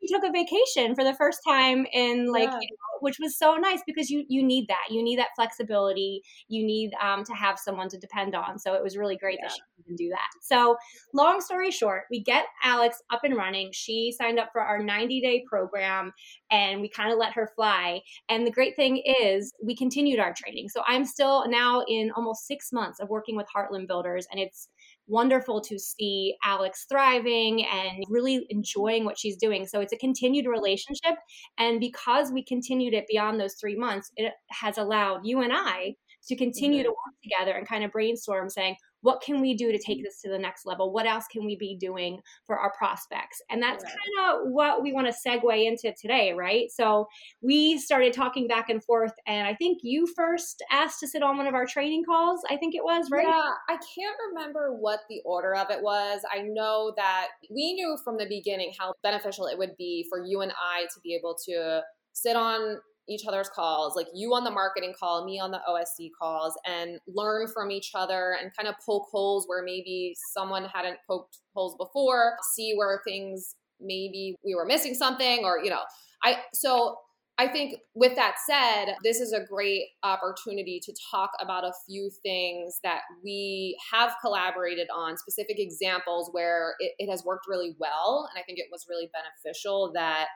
took 0.08 0.24
a 0.24 0.32
vacation 0.32 0.96
for 0.96 1.04
the 1.04 1.14
first 1.14 1.40
time 1.48 1.86
in 1.94 2.32
like 2.32 2.50
yeah. 2.50 2.60
you 2.60 2.70
know, 2.72 3.00
which 3.02 3.18
was 3.20 3.38
so 3.38 3.56
nice 3.56 3.82
because 3.86 4.10
you 4.10 4.26
you 4.28 4.44
need 4.44 4.68
that. 4.68 4.88
You 4.90 5.04
need 5.04 5.20
that 5.20 5.30
flexibility. 5.36 6.22
You 6.48 6.66
need 6.66 6.92
um, 7.02 7.24
to 7.26 7.34
have 7.34 7.60
someone 7.60 7.90
to 7.90 7.98
depend 7.98 8.36
on. 8.36 8.60
So 8.60 8.74
it 8.74 8.84
was 8.84 8.98
really 8.98 9.18
great 9.18 9.40
yeah. 9.42 9.48
that 9.48 9.54
she 9.54 9.84
can 9.84 9.96
do 9.96 10.10
that. 10.10 10.30
So 10.42 10.78
long 11.14 11.42
story 11.42 11.72
short 11.72 12.04
we 12.10 12.22
get 12.22 12.46
alex 12.64 13.02
up 13.12 13.22
and 13.24 13.36
running. 13.36 13.70
She 13.74 14.14
signed 14.18 14.40
up 14.40 14.50
for 14.52 14.62
our 14.62 14.82
90 14.82 15.22
day 15.22 15.44
program 15.48 16.12
and 16.52 16.82
we 16.82 16.90
kind 16.90 17.12
of 17.12 17.18
let 17.18 17.34
her 17.34 17.52
fly. 17.56 18.02
And 18.30 18.46
the 18.46 18.52
great 18.52 18.76
thing 18.76 19.02
is 19.22 19.54
we 19.64 19.76
continued 19.76 20.20
our 20.20 20.34
training. 20.34 20.70
So 20.70 20.82
i'm 20.86 21.06
still 21.06 21.48
now 21.48 21.84
in 21.88 22.12
almost 22.16 22.48
six 22.48 22.72
months 22.72 23.00
of 23.00 23.10
working 23.10 23.36
with 23.36 23.48
heartland 23.56 23.88
builders 23.88 24.28
and 24.32 24.40
it's 24.40 24.70
wonderful 25.08 25.62
to 25.62 25.80
see 25.80 26.36
Alex 26.44 26.86
thriving 26.90 27.66
and 27.66 28.04
really 28.10 28.46
enjoying 28.50 29.06
what 29.06 29.18
she's 29.18 29.38
doing. 29.38 29.66
So 29.66 29.80
it's 29.80 29.94
a 29.94 29.98
continued 29.98 30.46
relationship. 30.46 31.16
And 31.58 31.80
because 31.80 32.32
we 32.32 32.44
continued 32.44 32.94
it 32.94 33.06
beyond 33.08 33.40
those 33.40 33.56
three 33.56 33.76
months, 33.76 34.12
it 34.16 34.34
has 34.50 34.78
allowed 34.78 35.22
you 35.24 35.42
and 35.42 35.54
I 35.54 35.96
to 36.28 36.36
continue 36.36 36.80
mm-hmm. 36.80 36.88
to 36.88 36.90
work 36.90 37.16
together 37.24 37.58
and 37.58 37.68
kind 37.68 37.84
of 37.84 37.92
brainstorm 37.92 38.50
saying, 38.50 38.76
what 39.08 39.22
can 39.22 39.40
we 39.40 39.56
do 39.56 39.72
to 39.72 39.78
take 39.78 40.00
mm-hmm. 40.00 40.04
this 40.04 40.20
to 40.22 40.30
the 40.30 40.38
next 40.38 40.66
level? 40.66 40.92
What 40.92 41.08
else 41.08 41.24
can 41.32 41.46
we 41.46 41.56
be 41.56 41.78
doing 41.80 42.20
for 42.46 42.60
our 42.60 42.74
prospects? 42.78 43.42
And 43.50 43.64
that's 43.64 43.82
right. 43.82 43.94
kind 43.94 44.36
of 44.46 44.52
what 44.52 44.84
we 44.84 44.92
want 44.92 45.08
to 45.08 45.14
segue 45.26 45.66
into 45.66 45.94
today, 45.98 46.34
right? 46.34 46.70
So 46.70 47.08
we 47.42 47.78
started 47.78 48.12
talking 48.12 48.50
back 48.50 48.68
and 48.68 48.84
forth, 48.84 49.14
and 49.26 49.48
I 49.48 49.54
think 49.54 49.78
you 49.82 50.08
first 50.14 50.62
asked 50.70 51.00
to 51.00 51.08
sit 51.08 51.24
on 51.24 51.38
one 51.38 51.48
of 51.48 51.54
our 51.54 51.66
training 51.66 52.04
calls. 52.04 52.42
I 52.50 52.58
think 52.58 52.76
it 52.76 52.84
was, 52.84 53.10
right? 53.10 53.26
Yeah, 53.26 53.52
I 53.70 53.78
can't 53.78 54.18
remember 54.34 54.76
what 54.78 55.00
the 55.08 55.22
order 55.24 55.56
of 55.56 55.70
it 55.70 55.82
was. 55.82 56.20
I 56.30 56.42
know 56.42 56.92
that 56.98 57.28
we 57.50 57.76
knew 57.76 57.98
from 58.04 58.18
the 58.18 58.28
beginning 58.28 58.74
how 58.78 58.92
beneficial 59.04 59.46
it 59.46 59.58
would 59.58 59.78
be 59.78 60.06
for 60.10 60.22
you 60.22 60.42
and 60.42 60.52
I 60.52 60.82
to 60.84 61.00
be 61.02 61.16
able 61.16 61.38
to 61.46 61.82
sit 62.12 62.36
on 62.36 62.80
each 63.10 63.24
other's 63.28 63.50
calls, 63.50 63.96
like 63.96 64.08
you 64.14 64.34
on 64.34 64.44
the 64.44 64.52
marketing 64.52 64.94
call, 65.00 65.26
me 65.26 65.40
on 65.40 65.52
the 65.52 65.62
OSC 65.70 66.10
calls, 66.20 66.58
and 66.66 67.00
learn 67.08 67.48
from 67.48 67.72
each 67.72 67.92
other 67.96 68.36
and 68.42 68.52
kind 68.56 68.68
of 68.68 68.76
poke 68.86 69.08
holes 69.12 69.46
where 69.48 69.64
maybe 69.64 70.16
someone 70.34 70.66
hadn't 70.66 70.98
poked 71.08 71.38
holes 71.54 71.76
before, 71.80 72.38
see 72.54 72.74
where 72.76 73.02
things 73.06 73.56
maybe 73.80 74.36
we 74.44 74.56
were 74.56 74.66
missing 74.66 74.94
something 74.94 75.44
or, 75.44 75.60
you 75.64 75.70
know, 75.70 75.82
I, 76.24 76.38
so 76.54 76.98
I 77.40 77.48
think 77.48 77.76
with 77.94 78.16
that 78.16 78.36
said, 78.50 78.96
this 79.04 79.20
is 79.20 79.32
a 79.32 79.46
great 79.46 79.84
opportunity 80.02 80.82
to 80.84 80.94
talk 81.12 81.30
about 81.40 81.64
a 81.64 81.74
few 81.88 82.10
things 82.24 82.80
that 82.84 83.02
we 83.24 83.78
have 83.92 84.16
collaborated 84.22 84.88
on, 84.96 85.18
specific 85.18 85.60
examples 85.60 86.30
where 86.32 86.74
it, 86.80 86.94
it 86.98 87.12
has 87.12 87.24
worked 87.24 87.46
really 87.48 87.76
well. 87.80 88.28
And 88.32 88.42
I 88.42 88.44
think 88.44 88.58
it 88.58 88.66
was 88.72 88.88
really 88.90 89.10
beneficial 89.14 89.92
that 89.94 90.28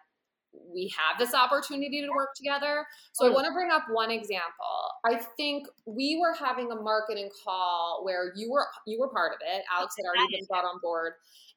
we 0.53 0.91
have 0.97 1.19
this 1.19 1.33
opportunity 1.33 2.01
to 2.01 2.09
work 2.09 2.29
together. 2.35 2.85
So 3.13 3.25
I 3.25 3.29
hmm. 3.29 3.35
want 3.35 3.45
to 3.47 3.53
bring 3.53 3.71
up 3.71 3.83
one 3.91 4.11
example. 4.11 4.41
I 5.05 5.21
think 5.37 5.67
we 5.85 6.17
were 6.19 6.33
having 6.33 6.71
a 6.71 6.75
marketing 6.75 7.29
call 7.43 8.01
where 8.03 8.33
you 8.35 8.51
were 8.51 8.67
you 8.85 8.99
were 8.99 9.09
part 9.09 9.33
of 9.33 9.39
it. 9.41 9.63
Alex 9.75 9.95
had 9.97 10.05
already 10.05 10.35
been 10.35 10.45
brought 10.47 10.65
on 10.65 10.79
board. 10.81 11.13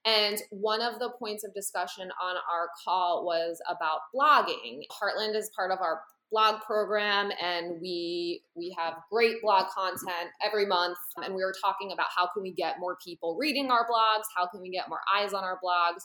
And 0.06 0.38
one 0.50 0.82
of 0.82 0.98
the 0.98 1.10
points 1.18 1.44
of 1.44 1.54
discussion 1.54 2.10
on 2.22 2.36
our 2.36 2.68
call 2.84 3.24
was 3.24 3.60
about 3.70 4.00
blogging. 4.14 4.82
Heartland 4.92 5.34
is 5.34 5.50
part 5.56 5.70
of 5.70 5.78
our 5.80 6.02
blog 6.30 6.60
program 6.62 7.30
and 7.42 7.80
we 7.80 8.42
we 8.56 8.74
have 8.78 8.94
great 9.10 9.40
blog 9.42 9.66
content 9.68 10.30
every 10.44 10.66
month. 10.66 10.98
And 11.24 11.34
we 11.34 11.42
were 11.42 11.54
talking 11.64 11.92
about 11.92 12.06
how 12.14 12.28
can 12.32 12.42
we 12.42 12.52
get 12.52 12.76
more 12.80 12.96
people 13.04 13.36
reading 13.38 13.70
our 13.70 13.86
blogs? 13.86 14.24
How 14.36 14.46
can 14.46 14.60
we 14.60 14.70
get 14.70 14.88
more 14.88 15.00
eyes 15.16 15.32
on 15.32 15.44
our 15.44 15.58
blogs? 15.64 16.00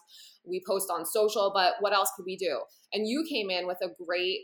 We 0.46 0.62
post 0.68 0.90
on 0.92 1.06
social 1.06 1.52
but 1.54 1.74
what 1.80 1.94
else 1.94 2.12
could 2.16 2.26
we 2.26 2.38
do? 2.38 2.62
And 2.94 3.08
you 3.08 3.26
came 3.30 3.50
in 3.50 3.68
with 3.68 3.78
a 3.82 3.90
great 4.04 4.42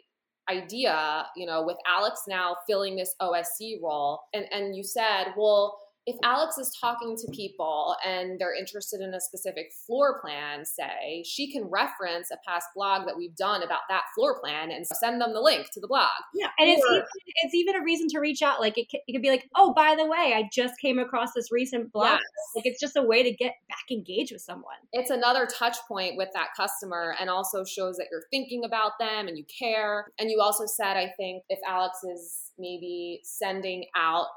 idea 0.47 1.25
you 1.35 1.43
know 1.43 1.63
with 1.65 1.75
alex 1.87 2.21
now 2.27 2.55
filling 2.67 2.95
this 2.95 3.15
osc 3.21 3.59
role. 3.81 4.21
And 4.33 4.45
and 4.51 4.75
you 4.75 4.83
said 4.83 5.33
well 5.35 5.77
if 6.05 6.15
Alex 6.23 6.57
is 6.57 6.75
talking 6.79 7.15
to 7.17 7.31
people 7.31 7.95
and 8.05 8.39
they're 8.39 8.55
interested 8.55 9.01
in 9.01 9.13
a 9.13 9.19
specific 9.19 9.71
floor 9.85 10.21
plan, 10.21 10.63
say, 10.65 11.23
she 11.25 11.51
can 11.51 11.63
reference 11.63 12.29
a 12.31 12.37
past 12.47 12.67
blog 12.75 13.07
that 13.07 13.17
we've 13.17 13.35
done 13.35 13.63
about 13.63 13.81
that 13.89 14.03
floor 14.13 14.39
plan 14.39 14.71
and 14.71 14.85
send 14.85 15.19
them 15.19 15.33
the 15.33 15.41
link 15.41 15.67
to 15.73 15.79
the 15.79 15.87
blog. 15.87 16.09
Yeah, 16.33 16.49
and 16.59 16.69
or, 16.69 16.73
it's 16.73 16.85
even, 16.91 17.03
it's 17.43 17.55
even 17.55 17.75
a 17.75 17.83
reason 17.83 18.07
to 18.09 18.19
reach 18.19 18.41
out. 18.41 18.59
Like 18.59 18.77
it, 18.77 18.87
it 18.91 19.11
could 19.11 19.21
be 19.21 19.29
like, 19.29 19.49
oh, 19.55 19.73
by 19.73 19.95
the 19.95 20.05
way, 20.05 20.33
I 20.35 20.47
just 20.53 20.75
came 20.79 20.99
across 20.99 21.29
this 21.35 21.51
recent 21.51 21.91
blog. 21.91 22.19
Yes. 22.19 22.21
Like 22.55 22.65
it's 22.65 22.79
just 22.79 22.95
a 22.95 23.01
way 23.01 23.23
to 23.23 23.31
get 23.31 23.53
back 23.67 23.85
engaged 23.91 24.31
with 24.31 24.41
someone. 24.41 24.75
It's 24.93 25.09
another 25.09 25.47
touch 25.47 25.77
point 25.87 26.17
with 26.17 26.29
that 26.33 26.49
customer, 26.55 27.15
and 27.19 27.29
also 27.29 27.63
shows 27.63 27.97
that 27.97 28.07
you're 28.11 28.25
thinking 28.31 28.63
about 28.63 28.93
them 28.99 29.27
and 29.27 29.37
you 29.37 29.45
care. 29.45 30.07
And 30.19 30.29
you 30.29 30.39
also 30.39 30.65
said, 30.65 30.97
I 30.97 31.11
think, 31.17 31.43
if 31.49 31.59
Alex 31.67 31.99
is 32.03 32.51
maybe 32.57 33.21
sending 33.23 33.85
out 33.95 34.27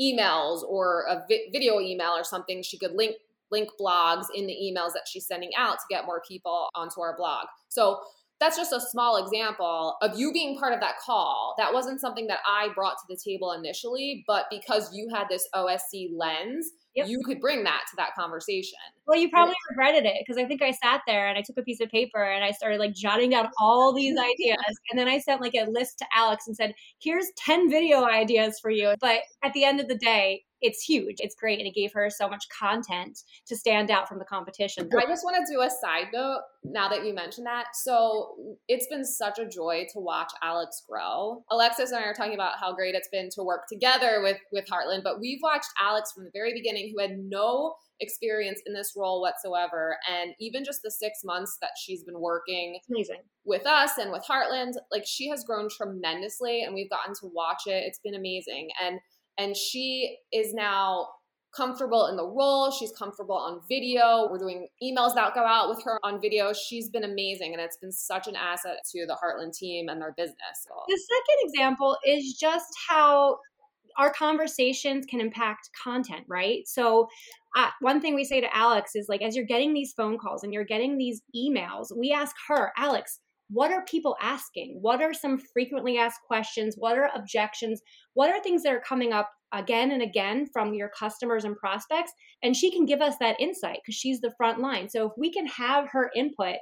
emails 0.00 0.62
or 0.62 1.04
a 1.08 1.24
vi- 1.28 1.50
video 1.52 1.80
email 1.80 2.10
or 2.10 2.24
something. 2.24 2.62
She 2.62 2.78
could 2.78 2.92
link 2.92 3.16
link 3.50 3.70
blogs 3.80 4.26
in 4.34 4.46
the 4.46 4.52
emails 4.52 4.92
that 4.92 5.06
she's 5.06 5.26
sending 5.26 5.50
out 5.56 5.74
to 5.78 5.84
get 5.88 6.04
more 6.04 6.20
people 6.26 6.68
onto 6.74 7.00
our 7.00 7.16
blog. 7.16 7.46
So 7.68 8.00
that's 8.38 8.56
just 8.56 8.72
a 8.72 8.80
small 8.80 9.16
example 9.24 9.96
of 10.02 10.18
you 10.18 10.32
being 10.32 10.58
part 10.58 10.72
of 10.72 10.80
that 10.80 10.98
call. 11.04 11.54
That 11.58 11.72
wasn't 11.72 12.00
something 12.00 12.26
that 12.26 12.40
I 12.46 12.68
brought 12.74 12.96
to 12.98 13.04
the 13.08 13.16
table 13.16 13.52
initially, 13.52 14.24
but 14.26 14.44
because 14.50 14.94
you 14.94 15.08
had 15.12 15.28
this 15.30 15.48
OSC 15.54 16.10
lens, 16.14 16.72
yep. 16.94 17.08
you 17.08 17.20
could 17.24 17.40
bring 17.40 17.64
that 17.64 17.82
to 17.90 17.96
that 17.96 18.14
conversation. 18.14 18.78
Well, 19.06 19.18
you 19.18 19.30
probably 19.30 19.54
yeah. 19.54 19.70
regretted 19.70 20.04
it 20.04 20.16
because 20.18 20.42
I 20.42 20.46
think 20.46 20.60
I 20.60 20.72
sat 20.72 21.00
there 21.06 21.28
and 21.28 21.38
I 21.38 21.42
took 21.42 21.56
a 21.56 21.62
piece 21.62 21.80
of 21.80 21.88
paper 21.88 22.22
and 22.22 22.44
I 22.44 22.50
started 22.50 22.78
like 22.78 22.94
jotting 22.94 23.30
down 23.30 23.48
all 23.58 23.94
these 23.94 24.18
ideas. 24.18 24.80
And 24.90 24.98
then 24.98 25.08
I 25.08 25.18
sent 25.18 25.40
like 25.40 25.54
a 25.54 25.70
list 25.70 25.98
to 26.00 26.06
Alex 26.14 26.46
and 26.46 26.56
said, 26.56 26.74
here's 26.98 27.26
10 27.38 27.70
video 27.70 28.04
ideas 28.04 28.58
for 28.60 28.70
you. 28.70 28.94
But 29.00 29.20
at 29.42 29.52
the 29.54 29.64
end 29.64 29.80
of 29.80 29.88
the 29.88 29.96
day, 29.96 30.42
it's 30.66 30.82
huge. 30.82 31.16
It's 31.20 31.34
great. 31.34 31.58
And 31.58 31.68
it 31.68 31.74
gave 31.74 31.92
her 31.92 32.10
so 32.10 32.28
much 32.28 32.46
content 32.48 33.22
to 33.46 33.56
stand 33.56 33.90
out 33.90 34.08
from 34.08 34.18
the 34.18 34.24
competition. 34.24 34.88
I 34.96 35.06
just 35.06 35.24
want 35.24 35.36
to 35.36 35.52
do 35.52 35.60
a 35.62 35.70
side 35.70 36.08
note 36.12 36.40
now 36.64 36.88
that 36.88 37.04
you 37.04 37.14
mentioned 37.14 37.46
that. 37.46 37.66
So 37.74 38.34
it's 38.68 38.88
been 38.88 39.04
such 39.04 39.38
a 39.38 39.48
joy 39.48 39.86
to 39.92 40.00
watch 40.00 40.32
Alex 40.42 40.82
grow. 40.88 41.44
Alexis 41.50 41.92
and 41.92 42.04
I 42.04 42.08
are 42.08 42.14
talking 42.14 42.34
about 42.34 42.58
how 42.58 42.74
great 42.74 42.96
it's 42.96 43.08
been 43.08 43.30
to 43.34 43.44
work 43.44 43.62
together 43.70 44.20
with, 44.22 44.38
with 44.52 44.66
Heartland, 44.66 45.04
but 45.04 45.20
we've 45.20 45.40
watched 45.42 45.68
Alex 45.80 46.12
from 46.12 46.24
the 46.24 46.30
very 46.34 46.52
beginning 46.52 46.92
who 46.92 47.00
had 47.00 47.16
no 47.18 47.74
experience 48.00 48.60
in 48.66 48.74
this 48.74 48.92
role 48.96 49.20
whatsoever. 49.20 49.96
And 50.10 50.34
even 50.40 50.64
just 50.64 50.82
the 50.82 50.90
six 50.90 51.20
months 51.24 51.56
that 51.60 51.70
she's 51.80 52.02
been 52.02 52.20
working 52.20 52.78
amazing 52.90 53.22
with 53.44 53.66
us 53.66 53.98
and 53.98 54.10
with 54.10 54.24
Heartland, 54.28 54.72
like 54.90 55.04
she 55.06 55.28
has 55.28 55.44
grown 55.44 55.68
tremendously 55.70 56.62
and 56.62 56.74
we've 56.74 56.90
gotten 56.90 57.14
to 57.14 57.30
watch 57.32 57.62
it. 57.66 57.84
It's 57.86 58.00
been 58.00 58.14
amazing. 58.14 58.68
And 58.82 58.98
and 59.38 59.56
she 59.56 60.18
is 60.32 60.54
now 60.54 61.08
comfortable 61.56 62.06
in 62.06 62.16
the 62.16 62.26
role. 62.26 62.70
She's 62.70 62.92
comfortable 62.92 63.36
on 63.36 63.60
video. 63.68 64.28
We're 64.30 64.38
doing 64.38 64.68
emails 64.82 65.14
that 65.14 65.34
go 65.34 65.40
out 65.40 65.70
with 65.70 65.82
her 65.84 65.98
on 66.04 66.20
video. 66.20 66.52
She's 66.52 66.90
been 66.90 67.04
amazing 67.04 67.54
and 67.54 67.62
it's 67.62 67.78
been 67.78 67.92
such 67.92 68.28
an 68.28 68.36
asset 68.36 68.78
to 68.92 69.06
the 69.06 69.14
Heartland 69.14 69.56
team 69.56 69.88
and 69.88 70.00
their 70.00 70.12
business. 70.16 70.36
The 70.88 71.00
second 71.00 71.48
example 71.50 71.96
is 72.06 72.36
just 72.38 72.68
how 72.88 73.38
our 73.98 74.12
conversations 74.12 75.06
can 75.06 75.20
impact 75.20 75.70
content, 75.82 76.24
right? 76.28 76.68
So, 76.68 77.08
uh, 77.56 77.70
one 77.80 78.02
thing 78.02 78.14
we 78.14 78.24
say 78.24 78.42
to 78.42 78.54
Alex 78.54 78.90
is 78.94 79.08
like, 79.08 79.22
as 79.22 79.34
you're 79.34 79.46
getting 79.46 79.72
these 79.72 79.94
phone 79.94 80.18
calls 80.18 80.44
and 80.44 80.52
you're 80.52 80.64
getting 80.64 80.98
these 80.98 81.22
emails, 81.34 81.86
we 81.96 82.12
ask 82.12 82.36
her, 82.48 82.72
Alex, 82.76 83.20
what 83.48 83.70
are 83.70 83.84
people 83.84 84.16
asking? 84.20 84.78
What 84.80 85.00
are 85.02 85.14
some 85.14 85.38
frequently 85.38 85.98
asked 85.98 86.20
questions? 86.26 86.74
What 86.78 86.98
are 86.98 87.10
objections? 87.14 87.80
What 88.14 88.30
are 88.30 88.42
things 88.42 88.62
that 88.62 88.72
are 88.72 88.80
coming 88.80 89.12
up 89.12 89.30
again 89.52 89.92
and 89.92 90.02
again 90.02 90.46
from 90.52 90.74
your 90.74 90.90
customers 90.98 91.44
and 91.44 91.56
prospects? 91.56 92.12
And 92.42 92.56
she 92.56 92.70
can 92.70 92.86
give 92.86 93.00
us 93.00 93.14
that 93.20 93.40
insight 93.40 93.78
because 93.84 93.96
she's 93.96 94.20
the 94.20 94.34
front 94.36 94.60
line. 94.60 94.88
So 94.88 95.06
if 95.06 95.12
we 95.16 95.32
can 95.32 95.46
have 95.46 95.88
her 95.92 96.10
input 96.16 96.56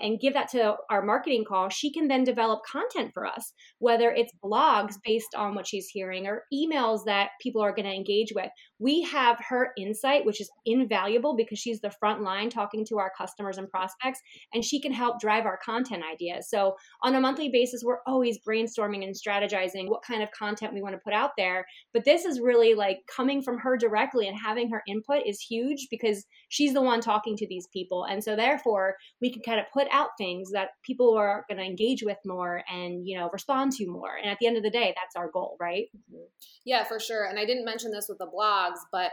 and 0.00 0.20
give 0.20 0.34
that 0.34 0.48
to 0.50 0.76
our 0.88 1.02
marketing 1.02 1.44
call, 1.44 1.68
she 1.68 1.92
can 1.92 2.06
then 2.06 2.22
develop 2.22 2.60
content 2.70 3.10
for 3.12 3.26
us, 3.26 3.52
whether 3.80 4.10
it's 4.12 4.32
blogs 4.44 4.94
based 5.04 5.34
on 5.36 5.54
what 5.56 5.66
she's 5.66 5.88
hearing 5.88 6.28
or 6.28 6.44
emails 6.54 7.00
that 7.06 7.30
people 7.42 7.60
are 7.60 7.74
going 7.74 7.86
to 7.86 7.94
engage 7.94 8.32
with. 8.34 8.50
We 8.80 9.02
have 9.02 9.38
her 9.48 9.72
insight, 9.76 10.26
which 10.26 10.40
is 10.40 10.50
invaluable 10.66 11.36
because 11.36 11.58
she's 11.58 11.80
the 11.80 11.90
front 11.90 12.22
line 12.22 12.50
talking 12.50 12.84
to 12.86 12.98
our 12.98 13.12
customers 13.16 13.58
and 13.58 13.70
prospects, 13.70 14.20
and 14.52 14.64
she 14.64 14.80
can 14.80 14.92
help 14.92 15.20
drive 15.20 15.46
our 15.46 15.58
content 15.64 16.02
ideas. 16.10 16.48
So, 16.48 16.74
on 17.02 17.14
a 17.14 17.20
monthly 17.20 17.50
basis, 17.50 17.82
we're 17.84 18.02
always 18.06 18.38
brainstorming 18.46 19.04
and 19.04 19.14
strategizing 19.14 19.88
what 19.88 20.02
kind 20.02 20.22
of 20.22 20.30
content 20.32 20.74
we 20.74 20.82
want 20.82 20.94
to 20.94 21.00
put 21.04 21.12
out 21.12 21.32
there. 21.36 21.66
But 21.92 22.04
this 22.04 22.24
is 22.24 22.40
really 22.40 22.74
like 22.74 22.98
coming 23.14 23.42
from 23.42 23.58
her 23.58 23.76
directly 23.76 24.26
and 24.26 24.36
having 24.36 24.70
her 24.70 24.82
input 24.88 25.22
is 25.26 25.40
huge 25.40 25.88
because 25.90 26.24
she's 26.48 26.72
the 26.72 26.82
one 26.82 27.00
talking 27.00 27.36
to 27.36 27.46
these 27.46 27.68
people. 27.72 28.04
And 28.04 28.24
so, 28.24 28.34
therefore, 28.34 28.96
we 29.20 29.30
can 29.32 29.42
kind 29.42 29.60
of 29.60 29.66
put 29.72 29.86
out 29.92 30.10
things 30.18 30.50
that 30.52 30.70
people 30.84 31.16
are 31.16 31.44
going 31.48 31.58
to 31.58 31.64
engage 31.64 32.02
with 32.02 32.16
more 32.24 32.62
and 32.72 33.06
you 33.06 33.18
know 33.18 33.28
respond 33.32 33.72
to 33.72 33.86
more 33.86 34.16
and 34.20 34.30
at 34.30 34.38
the 34.40 34.46
end 34.46 34.56
of 34.56 34.62
the 34.62 34.70
day 34.70 34.94
that's 34.96 35.16
our 35.16 35.30
goal 35.30 35.56
right 35.60 35.86
mm-hmm. 35.96 36.24
yeah 36.64 36.84
for 36.84 36.98
sure 36.98 37.24
and 37.24 37.38
i 37.38 37.44
didn't 37.44 37.64
mention 37.64 37.90
this 37.90 38.06
with 38.08 38.18
the 38.18 38.26
blogs 38.70 38.80
but 38.92 39.12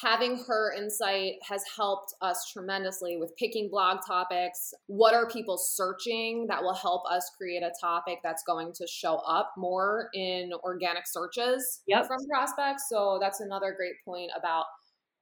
having 0.00 0.38
her 0.46 0.72
insight 0.76 1.34
has 1.42 1.62
helped 1.76 2.14
us 2.22 2.48
tremendously 2.52 3.16
with 3.16 3.36
picking 3.36 3.68
blog 3.68 3.98
topics. 4.06 4.72
What 4.86 5.12
are 5.12 5.28
people 5.28 5.58
searching 5.58 6.46
that 6.48 6.62
will 6.62 6.74
help 6.74 7.02
us 7.10 7.30
create 7.36 7.62
a 7.62 7.72
topic 7.80 8.18
that's 8.22 8.44
going 8.46 8.72
to 8.74 8.86
show 8.86 9.16
up 9.16 9.52
more 9.56 10.08
in 10.14 10.50
organic 10.62 11.04
searches 11.06 11.82
yep. 11.88 12.06
from 12.06 12.18
prospects? 12.28 12.84
So 12.88 13.18
that's 13.20 13.40
another 13.40 13.74
great 13.76 13.94
point 14.04 14.30
about 14.38 14.66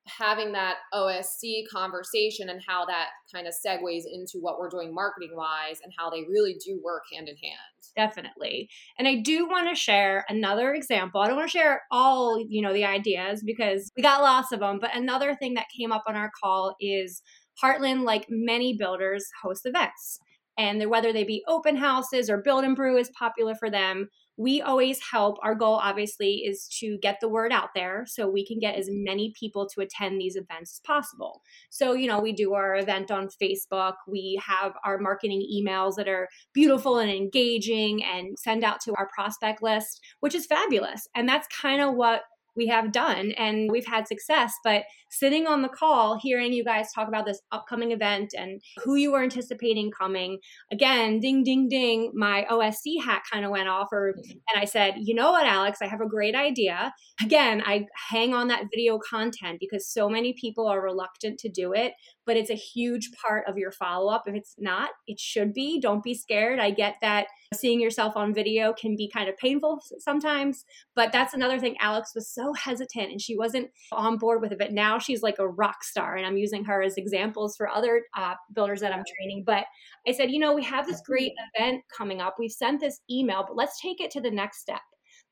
having 0.06 0.52
that 0.52 0.76
OSC 0.94 1.64
conversation 1.72 2.48
and 2.48 2.60
how 2.66 2.84
that 2.86 3.08
kind 3.32 3.46
of 3.46 3.54
segues 3.54 4.02
into 4.10 4.38
what 4.40 4.58
we're 4.58 4.68
doing 4.68 4.94
marketing 4.94 5.32
wise 5.34 5.80
and 5.82 5.92
how 5.98 6.10
they 6.10 6.22
really 6.28 6.56
do 6.64 6.80
work 6.84 7.02
hand 7.12 7.28
in 7.28 7.36
hand. 7.36 7.58
Definitely. 7.96 8.68
And 8.98 9.08
I 9.08 9.16
do 9.16 9.48
want 9.48 9.68
to 9.68 9.74
share 9.74 10.24
another 10.28 10.74
example. 10.74 11.20
I 11.20 11.26
don't 11.26 11.36
want 11.36 11.50
to 11.50 11.58
share 11.58 11.82
all, 11.90 12.44
you 12.48 12.62
know, 12.62 12.72
the 12.72 12.84
ideas 12.84 13.42
because 13.44 13.90
we 13.96 14.02
got 14.02 14.22
lots 14.22 14.52
of 14.52 14.60
them, 14.60 14.78
but 14.80 14.94
another 14.94 15.34
thing 15.34 15.54
that 15.54 15.66
came 15.76 15.92
up 15.92 16.04
on 16.06 16.14
our 16.14 16.30
call 16.42 16.76
is 16.80 17.22
Heartland 17.62 18.04
like 18.04 18.26
many 18.28 18.76
builders 18.76 19.26
host 19.42 19.62
events. 19.64 20.18
And 20.58 20.88
whether 20.88 21.12
they 21.12 21.24
be 21.24 21.44
open 21.48 21.76
houses 21.76 22.30
or 22.30 22.42
build 22.42 22.64
and 22.64 22.76
brew 22.76 22.96
is 22.96 23.10
popular 23.18 23.54
for 23.54 23.70
them, 23.70 24.08
we 24.36 24.60
always 24.60 25.00
help. 25.10 25.38
Our 25.42 25.54
goal, 25.54 25.76
obviously, 25.76 26.36
is 26.46 26.68
to 26.80 26.98
get 26.98 27.18
the 27.20 27.28
word 27.28 27.52
out 27.52 27.70
there 27.74 28.04
so 28.06 28.28
we 28.28 28.46
can 28.46 28.58
get 28.58 28.76
as 28.76 28.88
many 28.90 29.32
people 29.38 29.68
to 29.74 29.80
attend 29.80 30.20
these 30.20 30.36
events 30.36 30.72
as 30.74 30.80
possible. 30.86 31.42
So, 31.70 31.94
you 31.94 32.06
know, 32.06 32.20
we 32.20 32.32
do 32.32 32.54
our 32.54 32.76
event 32.76 33.10
on 33.10 33.28
Facebook, 33.42 33.94
we 34.06 34.40
have 34.46 34.72
our 34.84 34.98
marketing 34.98 35.46
emails 35.52 35.96
that 35.96 36.08
are 36.08 36.28
beautiful 36.52 36.98
and 36.98 37.10
engaging 37.10 38.04
and 38.04 38.38
send 38.38 38.64
out 38.64 38.80
to 38.82 38.94
our 38.94 39.08
prospect 39.14 39.62
list, 39.62 40.00
which 40.20 40.34
is 40.34 40.46
fabulous. 40.46 41.08
And 41.14 41.28
that's 41.28 41.48
kind 41.60 41.80
of 41.80 41.94
what 41.94 42.22
we 42.56 42.66
have 42.68 42.92
done 42.92 43.32
and 43.32 43.70
we've 43.70 43.86
had 43.86 44.08
success. 44.08 44.52
But 44.64 44.84
sitting 45.10 45.46
on 45.46 45.62
the 45.62 45.68
call, 45.68 46.18
hearing 46.18 46.52
you 46.52 46.64
guys 46.64 46.88
talk 46.94 47.08
about 47.08 47.26
this 47.26 47.40
upcoming 47.52 47.92
event 47.92 48.34
and 48.36 48.60
who 48.84 48.96
you 48.96 49.12
were 49.12 49.22
anticipating 49.22 49.90
coming, 49.90 50.38
again, 50.72 51.20
ding, 51.20 51.44
ding, 51.44 51.68
ding, 51.68 52.12
my 52.14 52.46
OSC 52.50 53.02
hat 53.04 53.22
kind 53.30 53.44
of 53.44 53.50
went 53.50 53.68
off. 53.68 53.88
Or, 53.92 54.12
mm-hmm. 54.12 54.30
and 54.30 54.60
I 54.60 54.64
said, 54.64 54.94
you 54.98 55.14
know 55.14 55.32
what, 55.32 55.46
Alex, 55.46 55.78
I 55.80 55.86
have 55.86 56.00
a 56.00 56.08
great 56.08 56.34
idea. 56.34 56.92
Again, 57.22 57.62
I 57.64 57.86
hang 58.10 58.34
on 58.34 58.48
that 58.48 58.64
video 58.74 58.98
content 58.98 59.58
because 59.60 59.88
so 59.88 60.08
many 60.08 60.34
people 60.40 60.66
are 60.66 60.82
reluctant 60.82 61.38
to 61.40 61.48
do 61.48 61.72
it 61.72 61.92
but 62.26 62.36
it's 62.36 62.50
a 62.50 62.54
huge 62.54 63.10
part 63.12 63.44
of 63.48 63.56
your 63.56 63.70
follow 63.70 64.12
up. 64.12 64.24
If 64.26 64.34
it's 64.34 64.56
not, 64.58 64.90
it 65.06 65.18
should 65.18 65.54
be. 65.54 65.80
Don't 65.80 66.02
be 66.02 66.12
scared. 66.12 66.58
I 66.58 66.72
get 66.72 66.96
that 67.00 67.28
seeing 67.54 67.80
yourself 67.80 68.16
on 68.16 68.34
video 68.34 68.72
can 68.72 68.96
be 68.96 69.08
kind 69.08 69.28
of 69.28 69.36
painful 69.38 69.80
sometimes, 70.00 70.64
but 70.96 71.12
that's 71.12 71.32
another 71.32 71.60
thing. 71.60 71.76
Alex 71.80 72.12
was 72.14 72.28
so 72.28 72.45
hesitant 72.52 73.10
and 73.10 73.20
she 73.20 73.36
wasn't 73.36 73.70
on 73.92 74.18
board 74.18 74.40
with 74.40 74.52
it, 74.52 74.58
but 74.58 74.72
now 74.72 74.98
she's 74.98 75.22
like 75.22 75.38
a 75.38 75.48
rock 75.48 75.82
star. 75.82 76.16
And 76.16 76.26
I'm 76.26 76.36
using 76.36 76.64
her 76.64 76.82
as 76.82 76.96
examples 76.96 77.56
for 77.56 77.68
other 77.68 78.02
uh, 78.16 78.34
builders 78.54 78.80
that 78.80 78.92
I'm 78.92 79.04
training. 79.16 79.44
But 79.46 79.64
I 80.06 80.12
said, 80.12 80.30
you 80.30 80.38
know, 80.38 80.54
we 80.54 80.64
have 80.64 80.86
this 80.86 81.00
great 81.04 81.32
event 81.54 81.82
coming 81.96 82.20
up. 82.20 82.36
We've 82.38 82.50
sent 82.50 82.80
this 82.80 83.00
email, 83.10 83.44
but 83.46 83.56
let's 83.56 83.80
take 83.80 84.00
it 84.00 84.10
to 84.12 84.20
the 84.20 84.30
next 84.30 84.60
step. 84.60 84.80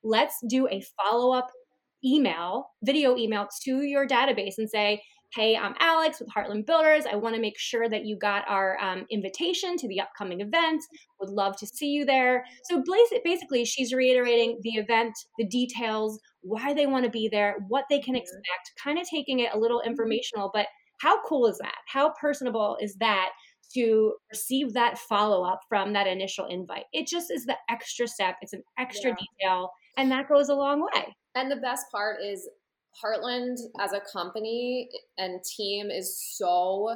Let's 0.02 0.36
do 0.48 0.68
a 0.68 0.82
follow 1.02 1.32
up 1.32 1.50
email, 2.04 2.66
video 2.82 3.16
email 3.16 3.48
to 3.64 3.82
your 3.82 4.06
database 4.06 4.58
and 4.58 4.68
say, 4.68 5.02
Hey, 5.34 5.56
I'm 5.56 5.74
Alex 5.80 6.20
with 6.20 6.28
Heartland 6.28 6.64
Builders. 6.64 7.06
I 7.10 7.16
want 7.16 7.34
to 7.34 7.40
make 7.40 7.58
sure 7.58 7.88
that 7.88 8.04
you 8.04 8.16
got 8.16 8.44
our 8.46 8.78
um, 8.80 9.04
invitation 9.10 9.76
to 9.78 9.88
the 9.88 10.00
upcoming 10.00 10.40
event. 10.40 10.80
Would 11.18 11.30
love 11.30 11.56
to 11.56 11.66
see 11.66 11.88
you 11.88 12.04
there. 12.04 12.44
So 12.70 12.84
basically, 13.24 13.64
she's 13.64 13.92
reiterating 13.92 14.60
the 14.62 14.74
event, 14.74 15.12
the 15.36 15.46
details, 15.48 16.20
why 16.44 16.72
they 16.72 16.86
want 16.86 17.04
to 17.04 17.10
be 17.10 17.28
there, 17.28 17.56
what 17.68 17.86
they 17.90 18.00
can 18.00 18.14
expect, 18.14 18.72
kind 18.82 18.98
of 18.98 19.08
taking 19.08 19.40
it 19.40 19.50
a 19.52 19.58
little 19.58 19.80
mm-hmm. 19.80 19.90
informational. 19.90 20.50
But 20.52 20.66
how 21.00 21.20
cool 21.26 21.46
is 21.46 21.58
that? 21.58 21.74
How 21.86 22.12
personable 22.20 22.76
is 22.80 22.94
that? 22.96 23.30
to 23.72 24.14
receive 24.30 24.72
that 24.74 24.98
follow 24.98 25.42
up 25.42 25.60
from 25.68 25.92
that 25.92 26.06
initial 26.06 26.46
invite. 26.46 26.84
It 26.92 27.06
just 27.06 27.30
is 27.30 27.44
the 27.44 27.56
extra 27.68 28.06
step, 28.06 28.36
it's 28.40 28.52
an 28.52 28.62
extra 28.78 29.10
yeah. 29.10 29.16
detail, 29.40 29.70
and 29.96 30.10
that 30.12 30.28
goes 30.28 30.48
a 30.48 30.54
long 30.54 30.82
way. 30.82 31.14
And 31.34 31.50
the 31.50 31.56
best 31.56 31.86
part 31.90 32.18
is 32.22 32.48
Heartland 33.02 33.56
as 33.80 33.92
a 33.92 34.00
company 34.12 34.88
and 35.18 35.42
team 35.42 35.90
is 35.90 36.22
so 36.36 36.94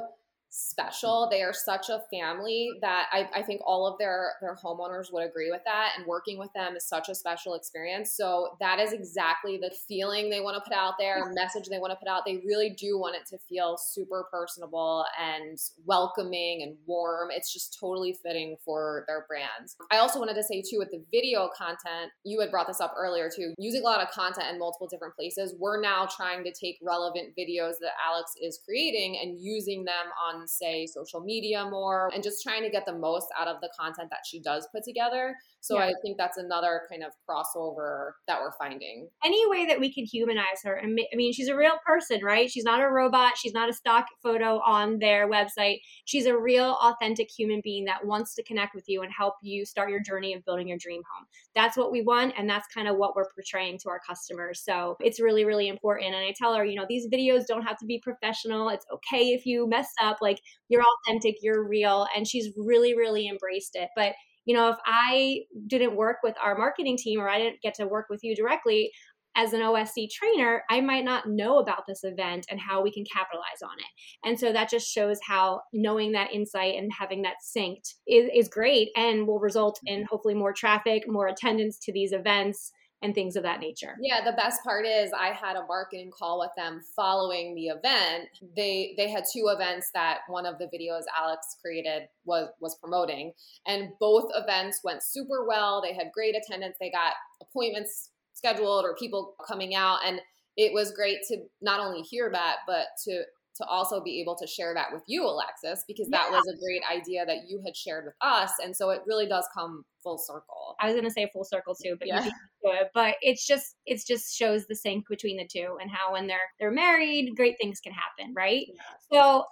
special. 0.49 1.27
They 1.29 1.43
are 1.43 1.53
such 1.53 1.89
a 1.89 2.01
family 2.11 2.71
that 2.81 3.07
I, 3.11 3.29
I, 3.35 3.43
think 3.43 3.61
all 3.63 3.85
of 3.85 3.99
their 3.99 4.33
their 4.41 4.55
homeowners 4.55 5.13
would 5.13 5.23
agree 5.23 5.51
with 5.51 5.61
that. 5.65 5.91
And 5.95 6.07
working 6.07 6.39
with 6.39 6.51
them 6.53 6.75
is 6.75 6.85
such 6.87 7.07
a 7.07 7.15
special 7.15 7.53
experience. 7.53 8.11
So 8.11 8.57
that 8.59 8.79
is 8.79 8.91
exactly 8.91 9.57
the 9.57 9.71
feeling 9.87 10.29
they 10.29 10.41
want 10.41 10.55
to 10.55 10.67
put 10.67 10.75
out 10.75 10.95
there, 10.97 11.31
message 11.33 11.69
they 11.69 11.77
want 11.77 11.91
to 11.91 11.97
put 11.97 12.07
out. 12.07 12.23
They 12.25 12.41
really 12.45 12.71
do 12.71 12.97
want 12.97 13.15
it 13.15 13.27
to 13.27 13.37
feel 13.37 13.77
super 13.77 14.25
personable 14.31 15.05
and 15.19 15.59
welcoming 15.85 16.63
and 16.63 16.75
warm. 16.87 17.29
It's 17.31 17.53
just 17.53 17.77
totally 17.79 18.13
fitting 18.13 18.57
for 18.65 19.03
their 19.07 19.25
brands. 19.27 19.75
I 19.91 19.97
also 19.97 20.19
wanted 20.19 20.35
to 20.35 20.43
say 20.43 20.63
too 20.67 20.79
with 20.79 20.89
the 20.89 21.03
video 21.11 21.49
content, 21.55 22.11
you 22.23 22.39
had 22.39 22.49
brought 22.49 22.67
this 22.67 22.81
up 22.81 22.95
earlier 22.97 23.29
too, 23.33 23.53
using 23.59 23.81
a 23.81 23.85
lot 23.85 24.01
of 24.01 24.09
content 24.09 24.47
in 24.51 24.57
multiple 24.57 24.87
different 24.87 25.15
places. 25.15 25.53
We're 25.59 25.79
now 25.79 26.07
trying 26.07 26.43
to 26.43 26.51
take 26.51 26.79
relevant 26.81 27.35
videos 27.37 27.73
that 27.81 27.91
Alex 28.03 28.33
is 28.41 28.59
creating 28.65 29.19
and 29.21 29.39
using 29.39 29.85
them 29.85 29.93
on 30.27 30.38
say, 30.47 30.85
social 30.85 31.21
media 31.21 31.67
more 31.69 32.09
and 32.13 32.23
just 32.23 32.43
trying 32.43 32.63
to 32.63 32.69
get 32.69 32.85
the 32.85 32.97
most 32.97 33.27
out 33.37 33.47
of 33.47 33.61
the 33.61 33.69
content 33.79 34.09
that 34.09 34.19
she 34.25 34.39
does 34.39 34.67
put 34.73 34.83
together. 34.83 35.35
So 35.61 35.77
yeah. 35.77 35.85
I 35.85 35.93
think 36.01 36.17
that's 36.17 36.37
another 36.37 36.83
kind 36.89 37.03
of 37.03 37.11
crossover 37.27 38.11
that 38.27 38.39
we're 38.39 38.53
finding. 38.57 39.09
Any 39.25 39.49
way 39.49 39.65
that 39.65 39.79
we 39.79 39.93
can 39.93 40.05
humanize 40.05 40.61
her. 40.63 40.81
I 40.81 40.87
mean, 40.87 41.33
she's 41.33 41.49
a 41.49 41.55
real 41.55 41.77
person, 41.85 42.21
right? 42.23 42.49
She's 42.49 42.63
not 42.63 42.81
a 42.81 42.87
robot. 42.87 43.37
She's 43.37 43.53
not 43.53 43.69
a 43.69 43.73
stock 43.73 44.05
photo 44.23 44.59
on 44.59 44.99
their 44.99 45.29
website. 45.29 45.79
She's 46.05 46.25
a 46.25 46.37
real, 46.37 46.77
authentic 46.81 47.29
human 47.29 47.59
being 47.61 47.85
that 47.85 48.05
wants 48.05 48.35
to 48.35 48.43
connect 48.43 48.73
with 48.73 48.85
you 48.87 49.01
and 49.01 49.11
help 49.11 49.33
you 49.41 49.65
start 49.65 49.89
your 49.89 49.99
journey 49.99 50.33
of 50.33 50.45
building 50.45 50.69
your 50.69 50.77
dream 50.77 51.01
home. 51.13 51.25
That's 51.55 51.75
what 51.75 51.91
we 51.91 52.03
want. 52.03 52.33
And 52.37 52.49
that's 52.49 52.67
kind 52.73 52.87
of 52.87 52.95
what 52.95 53.15
we're 53.15 53.29
portraying 53.35 53.79
to 53.79 53.89
our 53.89 53.99
customers. 54.07 54.61
So 54.63 54.95
it's 55.01 55.19
really, 55.19 55.43
really 55.43 55.67
important. 55.67 56.13
And 56.15 56.23
I 56.23 56.33
tell 56.37 56.55
her, 56.55 56.63
you 56.63 56.75
know, 56.75 56.85
these 56.87 57.07
videos 57.09 57.45
don't 57.47 57.63
have 57.63 57.77
to 57.79 57.85
be 57.85 57.99
professional. 57.99 58.69
It's 58.69 58.85
okay 58.93 59.33
if 59.33 59.45
you 59.45 59.67
mess 59.67 59.89
up. 60.01 60.19
Like 60.21 60.28
you're 60.67 60.83
authentic, 60.83 61.35
you're 61.41 61.67
real. 61.67 62.07
And 62.15 62.27
she's 62.27 62.49
really, 62.57 62.95
really 62.95 63.27
embraced 63.27 63.75
it. 63.75 63.89
But 63.95 64.13
you 64.45 64.55
know, 64.55 64.69
if 64.69 64.77
I 64.85 65.41
didn't 65.67 65.95
work 65.95 66.17
with 66.23 66.35
our 66.43 66.57
marketing 66.57 66.97
team 66.97 67.19
or 67.19 67.29
I 67.29 67.37
didn't 67.37 67.61
get 67.61 67.75
to 67.75 67.87
work 67.87 68.07
with 68.09 68.21
you 68.23 68.35
directly 68.35 68.91
as 69.35 69.53
an 69.53 69.61
OSC 69.61 70.07
trainer, 70.11 70.63
I 70.69 70.81
might 70.81 71.05
not 71.05 71.27
know 71.27 71.59
about 71.59 71.83
this 71.87 72.03
event 72.03 72.47
and 72.49 72.59
how 72.59 72.81
we 72.81 72.91
can 72.91 73.03
capitalize 73.05 73.61
on 73.63 73.77
it. 73.77 74.27
And 74.27 74.39
so 74.39 74.51
that 74.51 74.69
just 74.69 74.91
shows 74.91 75.19
how 75.25 75.61
knowing 75.71 76.13
that 76.13 76.33
insight 76.33 76.75
and 76.75 76.91
having 76.97 77.21
that 77.21 77.35
synced 77.55 77.93
is, 78.07 78.29
is 78.33 78.49
great 78.49 78.89
and 78.95 79.27
will 79.27 79.39
result 79.39 79.79
in 79.85 79.99
mm-hmm. 79.99 80.05
hopefully 80.09 80.33
more 80.33 80.53
traffic, 80.53 81.03
more 81.07 81.27
attendance 81.27 81.77
to 81.83 81.93
these 81.93 82.11
events, 82.11 82.71
and 83.01 83.15
things 83.15 83.35
of 83.35 83.43
that 83.43 83.59
nature. 83.59 83.95
Yeah, 84.01 84.23
the 84.23 84.33
best 84.33 84.63
part 84.63 84.85
is 84.85 85.11
I 85.17 85.27
had 85.27 85.55
a 85.55 85.65
marketing 85.65 86.11
call 86.17 86.39
with 86.39 86.51
them 86.57 86.81
following 86.95 87.55
the 87.55 87.67
event. 87.67 88.29
They 88.55 88.93
they 88.97 89.09
had 89.09 89.23
two 89.31 89.47
events 89.47 89.89
that 89.93 90.19
one 90.27 90.45
of 90.45 90.57
the 90.57 90.65
videos 90.65 91.03
Alex 91.17 91.57
created 91.61 92.03
was 92.25 92.49
was 92.59 92.77
promoting 92.81 93.33
and 93.65 93.89
both 93.99 94.29
events 94.35 94.81
went 94.83 95.03
super 95.03 95.45
well. 95.47 95.81
They 95.81 95.93
had 95.93 96.11
great 96.13 96.35
attendance. 96.35 96.75
They 96.79 96.91
got 96.91 97.13
appointments 97.41 98.09
scheduled 98.33 98.83
or 98.83 98.95
people 98.95 99.35
coming 99.47 99.75
out 99.75 99.99
and 100.05 100.19
it 100.57 100.73
was 100.73 100.91
great 100.91 101.19
to 101.27 101.37
not 101.61 101.79
only 101.79 102.01
hear 102.01 102.29
that 102.31 102.57
but 102.67 102.87
to 103.05 103.23
to 103.59 103.65
also 103.65 104.01
be 104.01 104.21
able 104.21 104.35
to 104.37 104.47
share 104.47 104.73
that 104.73 104.87
with 104.91 105.03
you, 105.07 105.23
Alexis, 105.23 105.83
because 105.87 106.07
that 106.09 106.27
yeah. 106.29 106.37
was 106.37 106.47
a 106.47 106.57
great 106.57 106.81
idea 106.89 107.25
that 107.25 107.47
you 107.47 107.61
had 107.65 107.75
shared 107.75 108.05
with 108.05 108.15
us. 108.21 108.51
And 108.63 108.75
so 108.75 108.89
it 108.89 109.01
really 109.05 109.27
does 109.27 109.47
come 109.53 109.83
full 110.01 110.17
circle. 110.17 110.75
I 110.79 110.85
was 110.85 110.93
going 110.93 111.05
to 111.05 111.11
say 111.11 111.29
full 111.33 111.43
circle 111.43 111.75
too, 111.75 111.95
but 111.99 112.07
yeah. 112.07 112.25
it. 112.25 112.89
But 112.93 113.15
it's 113.21 113.45
just 113.45 113.75
it's 113.85 114.05
just 114.05 114.35
shows 114.35 114.65
the 114.67 114.75
sync 114.75 115.07
between 115.09 115.37
the 115.37 115.47
two 115.47 115.77
and 115.81 115.91
how 115.91 116.13
when 116.13 116.27
they're 116.27 116.37
they're 116.59 116.71
married, 116.71 117.35
great 117.35 117.55
things 117.61 117.79
can 117.79 117.93
happen, 117.93 118.33
right? 118.35 118.65
Yeah. 118.67 119.11
So 119.11 119.45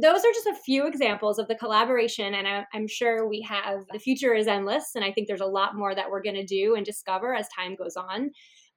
those 0.00 0.24
are 0.24 0.32
just 0.32 0.46
a 0.46 0.62
few 0.64 0.86
examples 0.86 1.38
of 1.38 1.48
the 1.48 1.54
collaboration 1.54 2.34
and 2.34 2.46
I, 2.46 2.66
am 2.74 2.88
sure 2.88 3.28
we 3.28 3.40
have 3.42 3.80
the 3.92 3.98
future 3.98 4.34
is 4.34 4.46
endless 4.46 4.90
and 4.94 5.04
i 5.04 5.12
think 5.12 5.28
there's 5.28 5.40
a 5.40 5.46
lot 5.46 5.76
more 5.76 5.94
that 5.94 6.10
we're 6.10 6.22
going 6.22 6.34
to 6.34 6.44
do 6.44 6.74
and 6.74 6.84
discover 6.84 7.34
as 7.34 7.48
time 7.56 7.76
goes 7.76 7.96
on 7.96 8.30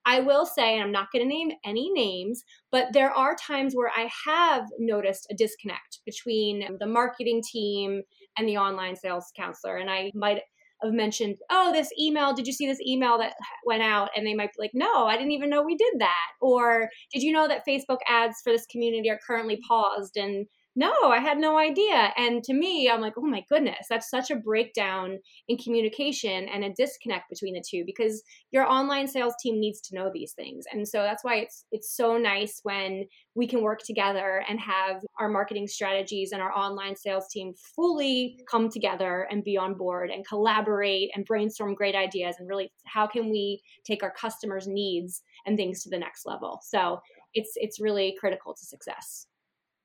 I 0.05 0.21
will 0.21 0.45
say, 0.45 0.73
and 0.73 0.83
I'm 0.83 0.91
not 0.91 1.12
going 1.12 1.23
to 1.23 1.29
name 1.29 1.51
any 1.65 1.91
names, 1.91 2.43
but 2.71 2.93
there 2.93 3.12
are 3.12 3.35
times 3.35 3.75
where 3.75 3.91
I 3.95 4.09
have 4.25 4.65
noticed 4.79 5.27
a 5.29 5.35
disconnect 5.35 5.99
between 6.05 6.77
the 6.79 6.88
marketing 6.88 7.41
team 7.49 8.01
and 8.38 8.47
the 8.47 8.57
online 8.57 8.95
sales 8.95 9.31
counselor. 9.38 9.77
And 9.77 9.89
I 9.89 10.12
might 10.15 10.41
have 10.81 10.93
mentioned, 10.93 11.35
oh, 11.49 11.73
this 11.73 11.89
email, 11.99 12.33
did 12.33 12.47
you 12.47 12.53
see 12.53 12.65
this 12.65 12.81
email 12.81 13.17
that 13.17 13.33
went 13.65 13.83
out? 13.83 14.09
And 14.15 14.25
they 14.25 14.33
might 14.33 14.51
be 14.55 14.63
like, 14.63 14.71
no, 14.73 15.05
I 15.05 15.17
didn't 15.17 15.33
even 15.33 15.49
know 15.49 15.62
we 15.62 15.75
did 15.75 15.95
that. 15.99 16.27
Or 16.41 16.89
did 17.13 17.21
you 17.21 17.33
know 17.33 17.47
that 17.47 17.67
Facebook 17.67 17.99
ads 18.07 18.38
for 18.43 18.51
this 18.51 18.65
community 18.65 19.09
are 19.09 19.19
currently 19.25 19.59
paused? 19.67 20.15
And 20.15 20.47
no, 20.75 20.93
I 21.03 21.17
had 21.19 21.39
no 21.39 21.58
idea. 21.58 22.13
And 22.15 22.43
to 22.43 22.53
me, 22.53 22.89
I'm 22.89 23.01
like, 23.01 23.15
oh 23.17 23.25
my 23.25 23.43
goodness, 23.49 23.88
that's 23.89 24.10
such 24.10 24.29
a 24.29 24.36
breakdown 24.36 25.17
in 25.47 25.58
communication 25.58 26.47
and 26.47 26.63
a 26.63 26.73
disconnect 26.73 27.29
between 27.29 27.55
the 27.55 27.63
two 27.67 27.84
because 27.86 28.23
your 28.51 28.65
online 28.65 29.08
sales 29.08 29.34
team 29.41 29.60
needs 29.60 29.82
to 29.82 29.95
know 29.95 30.12
these 30.13 30.34
things. 30.34 30.65
And 30.71 30.88
so 30.88 31.01
that's 31.01 31.23
why 31.23 31.38
it's 31.38 31.65
it's 31.71 31.95
so 31.95 32.17
nice 32.17 32.60
when 32.63 33.05
we 33.34 33.47
can 33.47 33.62
work 33.62 33.79
together 33.84 34.43
and 34.47 34.60
have 34.60 35.01
our 35.19 35.27
marketing 35.27 35.67
strategies 35.67 36.32
and 36.32 36.41
our 36.41 36.55
online 36.55 36.95
sales 36.95 37.27
team 37.29 37.53
fully 37.75 38.38
come 38.49 38.69
together 38.69 39.27
and 39.32 39.43
be 39.43 39.58
on 39.58 39.73
board 39.73 40.12
and 40.12 40.27
collaborate 40.27 41.10
and 41.15 41.25
brainstorm 41.25 41.73
great 41.73 41.95
ideas 41.95 42.36
and 42.38 42.47
really 42.47 42.71
how 42.86 43.08
can 43.08 43.29
we 43.29 43.60
take 43.86 44.03
our 44.03 44.13
customers' 44.13 44.67
needs 44.67 45.23
and 45.45 45.58
things 45.58 45.82
to 45.84 45.89
the 45.89 45.97
next 45.97 46.25
level. 46.25 46.60
So 46.63 46.99
it's 47.34 47.51
it's 47.55 47.82
really 47.82 48.15
critical 48.19 48.53
to 48.53 48.65
success. 48.65 49.25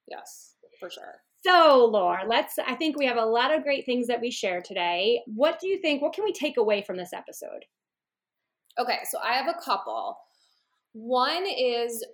Yes 0.07 0.54
for 0.85 0.90
sure. 0.90 1.23
So, 1.44 1.88
Laura, 1.90 2.25
let's. 2.27 2.59
I 2.59 2.75
think 2.75 2.97
we 2.97 3.07
have 3.07 3.16
a 3.16 3.25
lot 3.25 3.55
of 3.55 3.62
great 3.62 3.87
things 3.87 4.07
that 4.07 4.20
we 4.20 4.31
share 4.31 4.61
today. 4.61 5.23
What 5.27 5.59
do 5.61 5.66
you 5.66 5.79
think? 5.81 6.03
What 6.03 6.12
can 6.12 6.25
we 6.25 6.33
take 6.33 6.57
away 6.57 6.83
from 6.83 6.97
this 6.97 7.12
episode? 7.12 7.64
Okay, 8.79 8.99
so 9.11 9.18
I 9.23 9.35
have 9.35 9.49
a 9.49 9.61
couple. 9.64 10.18
One 10.92 11.44
is 11.47 12.05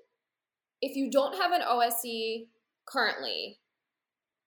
if 0.81 0.97
you 0.97 1.11
don't 1.11 1.37
have 1.37 1.53
an 1.53 1.63
OSC 1.63 2.47
currently, 2.87 3.59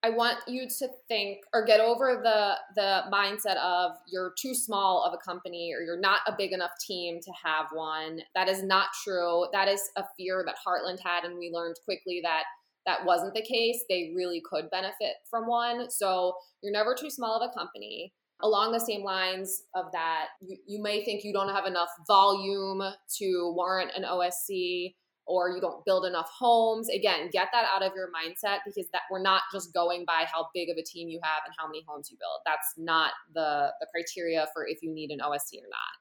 I 0.03 0.09
want 0.09 0.37
you 0.47 0.67
to 0.67 0.87
think 1.07 1.39
or 1.53 1.65
get 1.65 1.79
over 1.79 2.21
the 2.23 2.55
the 2.75 3.03
mindset 3.11 3.57
of 3.57 3.91
you're 4.11 4.33
too 4.41 4.53
small 4.53 5.03
of 5.03 5.13
a 5.13 5.29
company 5.29 5.73
or 5.73 5.81
you're 5.81 5.99
not 5.99 6.19
a 6.27 6.35
big 6.37 6.51
enough 6.51 6.71
team 6.85 7.19
to 7.21 7.31
have 7.43 7.67
one. 7.73 8.19
That 8.35 8.49
is 8.49 8.63
not 8.63 8.87
true. 9.03 9.47
That 9.53 9.69
is 9.69 9.81
a 9.97 10.03
fear 10.17 10.43
that 10.45 10.55
Heartland 10.65 10.99
had 10.99 11.23
and 11.23 11.37
we 11.37 11.51
learned 11.53 11.75
quickly 11.85 12.19
that 12.23 12.43
that 12.85 13.05
wasn't 13.05 13.33
the 13.33 13.41
case, 13.41 13.83
they 13.89 14.13
really 14.15 14.41
could 14.49 14.69
benefit 14.69 15.15
from 15.29 15.47
one. 15.47 15.89
So 15.89 16.33
you're 16.61 16.73
never 16.73 16.95
too 16.95 17.09
small 17.09 17.39
of 17.39 17.49
a 17.49 17.57
company. 17.57 18.13
along 18.41 18.73
the 18.73 18.79
same 18.79 19.03
lines 19.03 19.63
of 19.73 19.85
that, 19.93 20.27
you, 20.41 20.57
you 20.67 20.81
may 20.81 21.05
think 21.05 21.23
you 21.23 21.31
don't 21.31 21.53
have 21.53 21.65
enough 21.65 21.87
volume 22.07 22.81
to 23.17 23.53
warrant 23.55 23.91
an 23.95 24.03
OSC 24.03 24.95
or 25.25 25.49
you 25.51 25.61
don't 25.61 25.85
build 25.85 26.05
enough 26.05 26.29
homes. 26.37 26.89
Again, 26.89 27.29
get 27.31 27.47
that 27.53 27.65
out 27.73 27.83
of 27.83 27.93
your 27.95 28.09
mindset 28.11 28.59
because 28.65 28.87
that 28.91 29.03
we're 29.09 29.21
not 29.21 29.43
just 29.53 29.73
going 29.73 30.03
by 30.05 30.25
how 30.31 30.47
big 30.53 30.69
of 30.69 30.77
a 30.77 30.83
team 30.83 31.07
you 31.07 31.19
have 31.23 31.43
and 31.45 31.55
how 31.57 31.67
many 31.67 31.83
homes 31.87 32.09
you 32.11 32.17
build. 32.19 32.41
That's 32.45 32.73
not 32.77 33.11
the 33.33 33.71
the 33.79 33.87
criteria 33.93 34.47
for 34.53 34.67
if 34.67 34.79
you 34.81 34.93
need 34.93 35.11
an 35.11 35.19
OSC 35.19 35.63
or 35.63 35.69
not. 35.71 35.93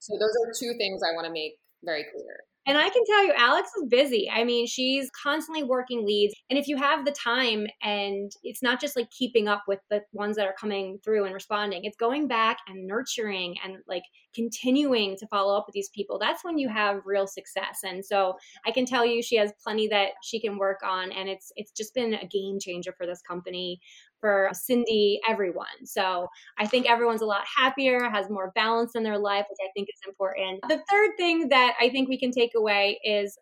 So 0.00 0.14
those 0.18 0.34
are 0.42 0.52
two 0.58 0.76
things 0.76 1.00
I 1.02 1.14
want 1.14 1.26
to 1.26 1.32
make 1.32 1.54
very 1.84 2.04
clear. 2.12 2.42
And 2.66 2.78
I 2.78 2.88
can 2.88 3.02
tell 3.04 3.24
you, 3.24 3.32
Alex 3.36 3.70
is 3.76 3.88
busy. 3.88 4.30
I 4.30 4.44
mean, 4.44 4.66
she's 4.66 5.10
constantly 5.10 5.62
working 5.62 6.06
leads. 6.06 6.34
And 6.48 6.58
if 6.58 6.66
you 6.66 6.76
have 6.76 7.04
the 7.04 7.12
time, 7.12 7.66
and 7.82 8.32
it's 8.42 8.62
not 8.62 8.80
just 8.80 8.96
like 8.96 9.10
keeping 9.10 9.48
up 9.48 9.64
with 9.68 9.80
the 9.90 10.02
ones 10.12 10.36
that 10.36 10.46
are 10.46 10.54
coming 10.58 10.98
through 11.04 11.24
and 11.24 11.34
responding, 11.34 11.84
it's 11.84 11.96
going 11.96 12.26
back 12.26 12.58
and 12.66 12.86
nurturing 12.86 13.56
and 13.62 13.76
like 13.86 14.04
continuing 14.34 15.16
to 15.18 15.26
follow 15.28 15.56
up 15.56 15.64
with 15.66 15.74
these 15.74 15.90
people. 15.90 16.18
That's 16.18 16.44
when 16.44 16.58
you 16.58 16.68
have 16.68 17.02
real 17.04 17.26
success. 17.26 17.80
And 17.84 18.04
so 18.04 18.34
I 18.66 18.70
can 18.70 18.86
tell 18.86 19.04
you, 19.04 19.22
she 19.22 19.36
has 19.36 19.52
plenty 19.62 19.86
that 19.88 20.12
she 20.22 20.40
can 20.40 20.58
work 20.58 20.80
on. 20.82 21.12
And 21.12 21.28
it's 21.28 21.52
it's 21.56 21.70
just 21.70 21.94
been 21.94 22.14
a 22.14 22.26
game 22.26 22.58
changer 22.60 22.94
for 22.96 23.06
this 23.06 23.20
company 23.22 23.80
for 24.24 24.48
Cindy, 24.54 25.20
everyone. 25.28 25.84
So 25.84 26.28
I 26.56 26.66
think 26.66 26.88
everyone's 26.88 27.20
a 27.20 27.26
lot 27.26 27.42
happier, 27.58 28.08
has 28.08 28.30
more 28.30 28.52
balance 28.54 28.94
in 28.94 29.02
their 29.02 29.18
life, 29.18 29.44
which 29.50 29.58
I 29.62 29.68
think 29.76 29.88
is 29.92 30.00
important. 30.08 30.62
The 30.66 30.80
third 30.90 31.10
thing 31.18 31.50
that 31.50 31.74
I 31.78 31.90
think 31.90 32.08
we 32.08 32.18
can 32.18 32.30
take 32.30 32.52
away 32.56 32.98
is 33.04 33.36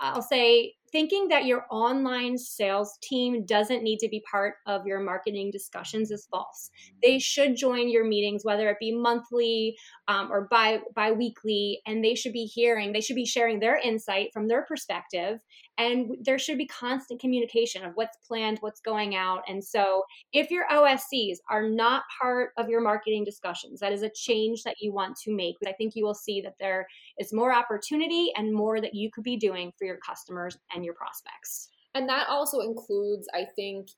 I'll 0.00 0.22
say 0.22 0.72
thinking 0.92 1.28
that 1.28 1.46
your 1.46 1.64
online 1.70 2.36
sales 2.36 2.98
team 3.02 3.44
doesn't 3.46 3.82
need 3.82 3.98
to 3.98 4.08
be 4.08 4.22
part 4.30 4.56
of 4.66 4.86
your 4.86 5.00
marketing 5.00 5.50
discussions 5.50 6.10
is 6.10 6.28
false. 6.30 6.70
They 7.02 7.18
should 7.18 7.56
join 7.56 7.88
your 7.88 8.04
meetings, 8.04 8.44
whether 8.44 8.68
it 8.68 8.76
be 8.78 8.94
monthly 8.94 9.76
um, 10.06 10.30
or 10.30 10.46
bi 10.50 10.80
bi-weekly, 10.94 11.80
and 11.86 12.04
they 12.04 12.14
should 12.14 12.32
be 12.32 12.44
hearing, 12.44 12.92
they 12.92 13.00
should 13.00 13.16
be 13.16 13.26
sharing 13.26 13.58
their 13.58 13.76
insight 13.76 14.30
from 14.32 14.48
their 14.48 14.64
perspective, 14.64 15.38
and 15.78 16.16
there 16.20 16.38
should 16.38 16.58
be 16.58 16.66
constant 16.66 17.20
communication 17.20 17.84
of 17.84 17.92
what's 17.94 18.18
planned, 18.28 18.58
what's 18.60 18.80
going 18.80 19.14
out. 19.14 19.42
And 19.48 19.64
so, 19.64 20.02
if 20.32 20.50
your 20.50 20.66
OSCs 20.70 21.38
are 21.50 21.68
not 21.68 22.02
part 22.20 22.50
of 22.58 22.68
your 22.68 22.82
marketing 22.82 23.24
discussions, 23.24 23.80
that 23.80 23.92
is 23.92 24.02
a 24.02 24.10
change 24.14 24.62
that 24.64 24.76
you 24.80 24.92
want 24.92 25.16
to 25.24 25.34
make. 25.34 25.56
But 25.60 25.70
I 25.70 25.72
think 25.72 25.94
you 25.96 26.04
will 26.04 26.14
see 26.14 26.40
that 26.42 26.54
there 26.60 26.86
is 27.18 27.32
more 27.32 27.54
opportunity 27.54 28.30
and 28.36 28.52
more 28.52 28.80
that 28.80 28.94
you 28.94 29.10
could 29.10 29.24
be 29.24 29.36
doing 29.36 29.72
for 29.78 29.86
your 29.86 29.98
customers 30.06 30.58
and 30.74 30.81
your 30.84 30.94
prospects. 30.94 31.68
And 31.94 32.08
that 32.08 32.28
also 32.28 32.60
includes, 32.60 33.28
I 33.34 33.44
think, 33.56 33.88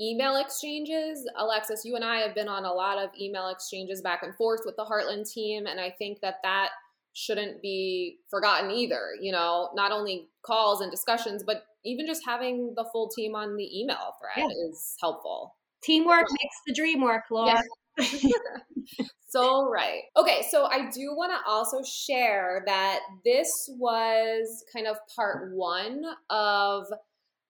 email 0.00 0.36
exchanges. 0.36 1.28
Alexis, 1.36 1.84
you 1.84 1.94
and 1.94 2.04
I 2.04 2.18
have 2.18 2.34
been 2.34 2.48
on 2.48 2.64
a 2.64 2.72
lot 2.72 2.98
of 2.98 3.10
email 3.18 3.48
exchanges 3.48 4.02
back 4.02 4.22
and 4.22 4.34
forth 4.34 4.62
with 4.64 4.76
the 4.76 4.84
Heartland 4.84 5.30
team. 5.30 5.66
And 5.66 5.80
I 5.80 5.90
think 5.90 6.20
that 6.20 6.36
that 6.42 6.70
shouldn't 7.12 7.62
be 7.62 8.18
forgotten 8.28 8.70
either. 8.70 9.10
You 9.20 9.32
know, 9.32 9.70
not 9.74 9.92
only 9.92 10.28
calls 10.42 10.80
and 10.80 10.90
discussions, 10.90 11.44
but 11.44 11.64
even 11.84 12.06
just 12.06 12.22
having 12.26 12.74
the 12.76 12.84
full 12.92 13.08
team 13.08 13.34
on 13.34 13.56
the 13.56 13.80
email 13.80 14.14
thread 14.20 14.48
yeah. 14.48 14.68
is 14.68 14.96
helpful. 15.00 15.54
Teamwork 15.82 16.26
makes 16.30 16.56
the 16.66 16.74
dream 16.74 17.02
work, 17.02 17.24
Laura. 17.30 17.62
so 19.28 19.68
right. 19.68 20.02
Okay, 20.16 20.46
so 20.50 20.66
I 20.66 20.90
do 20.90 21.14
want 21.14 21.32
to 21.32 21.50
also 21.50 21.82
share 21.82 22.62
that 22.66 23.00
this 23.24 23.70
was 23.78 24.64
kind 24.72 24.86
of 24.86 24.96
part 25.14 25.54
one 25.54 26.02
of 26.30 26.86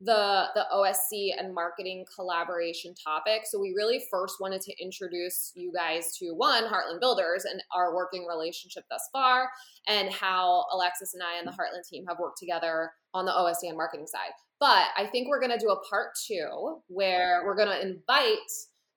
the 0.00 0.46
the 0.54 0.66
OSC 0.72 1.30
and 1.38 1.54
marketing 1.54 2.04
collaboration 2.14 2.94
topic. 2.94 3.42
So 3.46 3.61
we 3.61 3.72
really 3.76 4.04
first 4.11 4.37
wanted 4.40 4.61
to 4.62 4.83
introduce 4.83 5.52
you 5.54 5.72
guys 5.72 6.16
to 6.18 6.33
one 6.35 6.64
Heartland 6.64 7.00
Builders 7.00 7.44
and 7.44 7.62
our 7.74 7.94
working 7.94 8.26
relationship 8.26 8.85
thus 8.90 9.09
far, 9.12 9.48
and 9.88 10.12
how 10.12 10.66
Alexis 10.72 11.14
and 11.14 11.22
I 11.22 11.38
and 11.38 11.46
the 11.46 11.52
Heartland 11.52 11.88
team 11.88 12.04
have 12.09 12.18
worked 12.18 12.38
together 12.38 12.90
on 13.14 13.24
the 13.24 13.33
OSC 13.33 13.68
and 13.68 13.76
marketing 13.76 14.07
side. 14.07 14.33
But 14.61 14.88
I 14.96 15.07
think 15.07 15.28
we're 15.28 15.40
going 15.40 15.52
to 15.52 15.64
do 15.64 15.70
a 15.70 15.88
part 15.88 16.11
two 16.26 16.80
where 16.88 17.42
we're 17.44 17.57
going 17.57 17.68
to 17.68 17.83
invite 17.83 18.38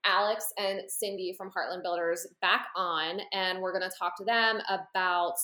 Alex 0.07 0.45
and 0.57 0.81
Cindy 0.87 1.35
from 1.37 1.49
Heartland 1.49 1.83
Builders 1.83 2.25
back 2.41 2.67
on, 2.75 3.19
and 3.33 3.59
we're 3.59 3.77
going 3.77 3.89
to 3.89 3.95
talk 3.97 4.15
to 4.17 4.23
them 4.23 4.59
about 4.69 5.35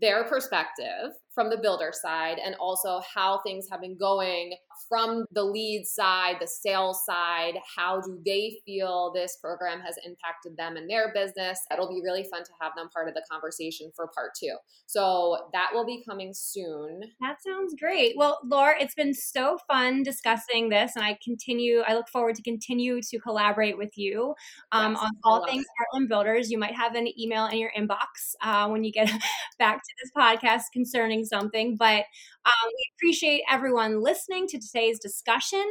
their 0.00 0.24
perspective 0.24 1.12
from 1.40 1.48
the 1.48 1.56
builder 1.56 1.90
side 1.90 2.38
and 2.44 2.54
also 2.56 3.00
how 3.14 3.40
things 3.40 3.66
have 3.70 3.80
been 3.80 3.96
going 3.96 4.52
from 4.90 5.24
the 5.32 5.42
lead 5.42 5.86
side, 5.86 6.36
the 6.38 6.46
sales 6.46 7.02
side. 7.06 7.54
How 7.76 8.00
do 8.00 8.20
they 8.26 8.58
feel 8.66 9.10
this 9.14 9.38
program 9.40 9.80
has 9.80 9.94
impacted 10.04 10.56
them 10.58 10.76
and 10.76 10.90
their 10.90 11.14
business? 11.14 11.60
It'll 11.72 11.88
be 11.88 12.02
really 12.04 12.24
fun 12.24 12.44
to 12.44 12.50
have 12.60 12.72
them 12.76 12.90
part 12.92 13.08
of 13.08 13.14
the 13.14 13.22
conversation 13.30 13.90
for 13.96 14.08
part 14.08 14.32
two. 14.38 14.54
So 14.84 15.48
that 15.54 15.70
will 15.72 15.86
be 15.86 16.02
coming 16.06 16.32
soon. 16.34 17.00
That 17.20 17.36
sounds 17.42 17.74
great. 17.78 18.16
Well, 18.18 18.38
Laura, 18.44 18.74
it's 18.78 18.94
been 18.94 19.14
so 19.14 19.58
fun 19.66 20.02
discussing 20.02 20.68
this, 20.68 20.92
and 20.96 21.04
I 21.04 21.16
continue, 21.24 21.80
I 21.86 21.94
look 21.94 22.08
forward 22.08 22.34
to 22.34 22.42
continue 22.42 23.00
to 23.00 23.18
collaborate 23.18 23.78
with 23.78 23.96
you 23.96 24.34
um, 24.72 24.92
yes, 24.92 25.02
on 25.02 25.10
all 25.24 25.46
things 25.46 25.64
Heartland 25.94 26.08
Builders. 26.08 26.50
You 26.50 26.58
might 26.58 26.74
have 26.74 26.96
an 26.96 27.08
email 27.18 27.46
in 27.46 27.58
your 27.58 27.70
inbox 27.78 28.34
uh, 28.42 28.68
when 28.68 28.84
you 28.84 28.92
get 28.92 29.08
back 29.58 29.76
to 29.76 29.94
this 30.02 30.10
podcast 30.16 30.64
concerning 30.72 31.24
something. 31.30 31.76
But 31.76 32.04
um, 32.44 32.68
we 32.76 32.90
appreciate 32.96 33.42
everyone 33.50 34.02
listening 34.02 34.46
to 34.48 34.58
today's 34.58 34.98
discussion. 34.98 35.64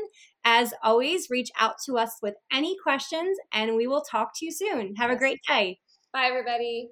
As 0.45 0.73
always, 0.83 1.29
reach 1.29 1.51
out 1.59 1.75
to 1.85 1.97
us 1.97 2.13
with 2.21 2.35
any 2.51 2.75
questions 2.81 3.37
and 3.53 3.75
we 3.75 3.87
will 3.87 4.01
talk 4.01 4.31
to 4.37 4.45
you 4.45 4.51
soon. 4.51 4.95
Have 4.95 5.11
a 5.11 5.15
great 5.15 5.39
day. 5.47 5.79
Bye, 6.13 6.25
everybody. 6.25 6.89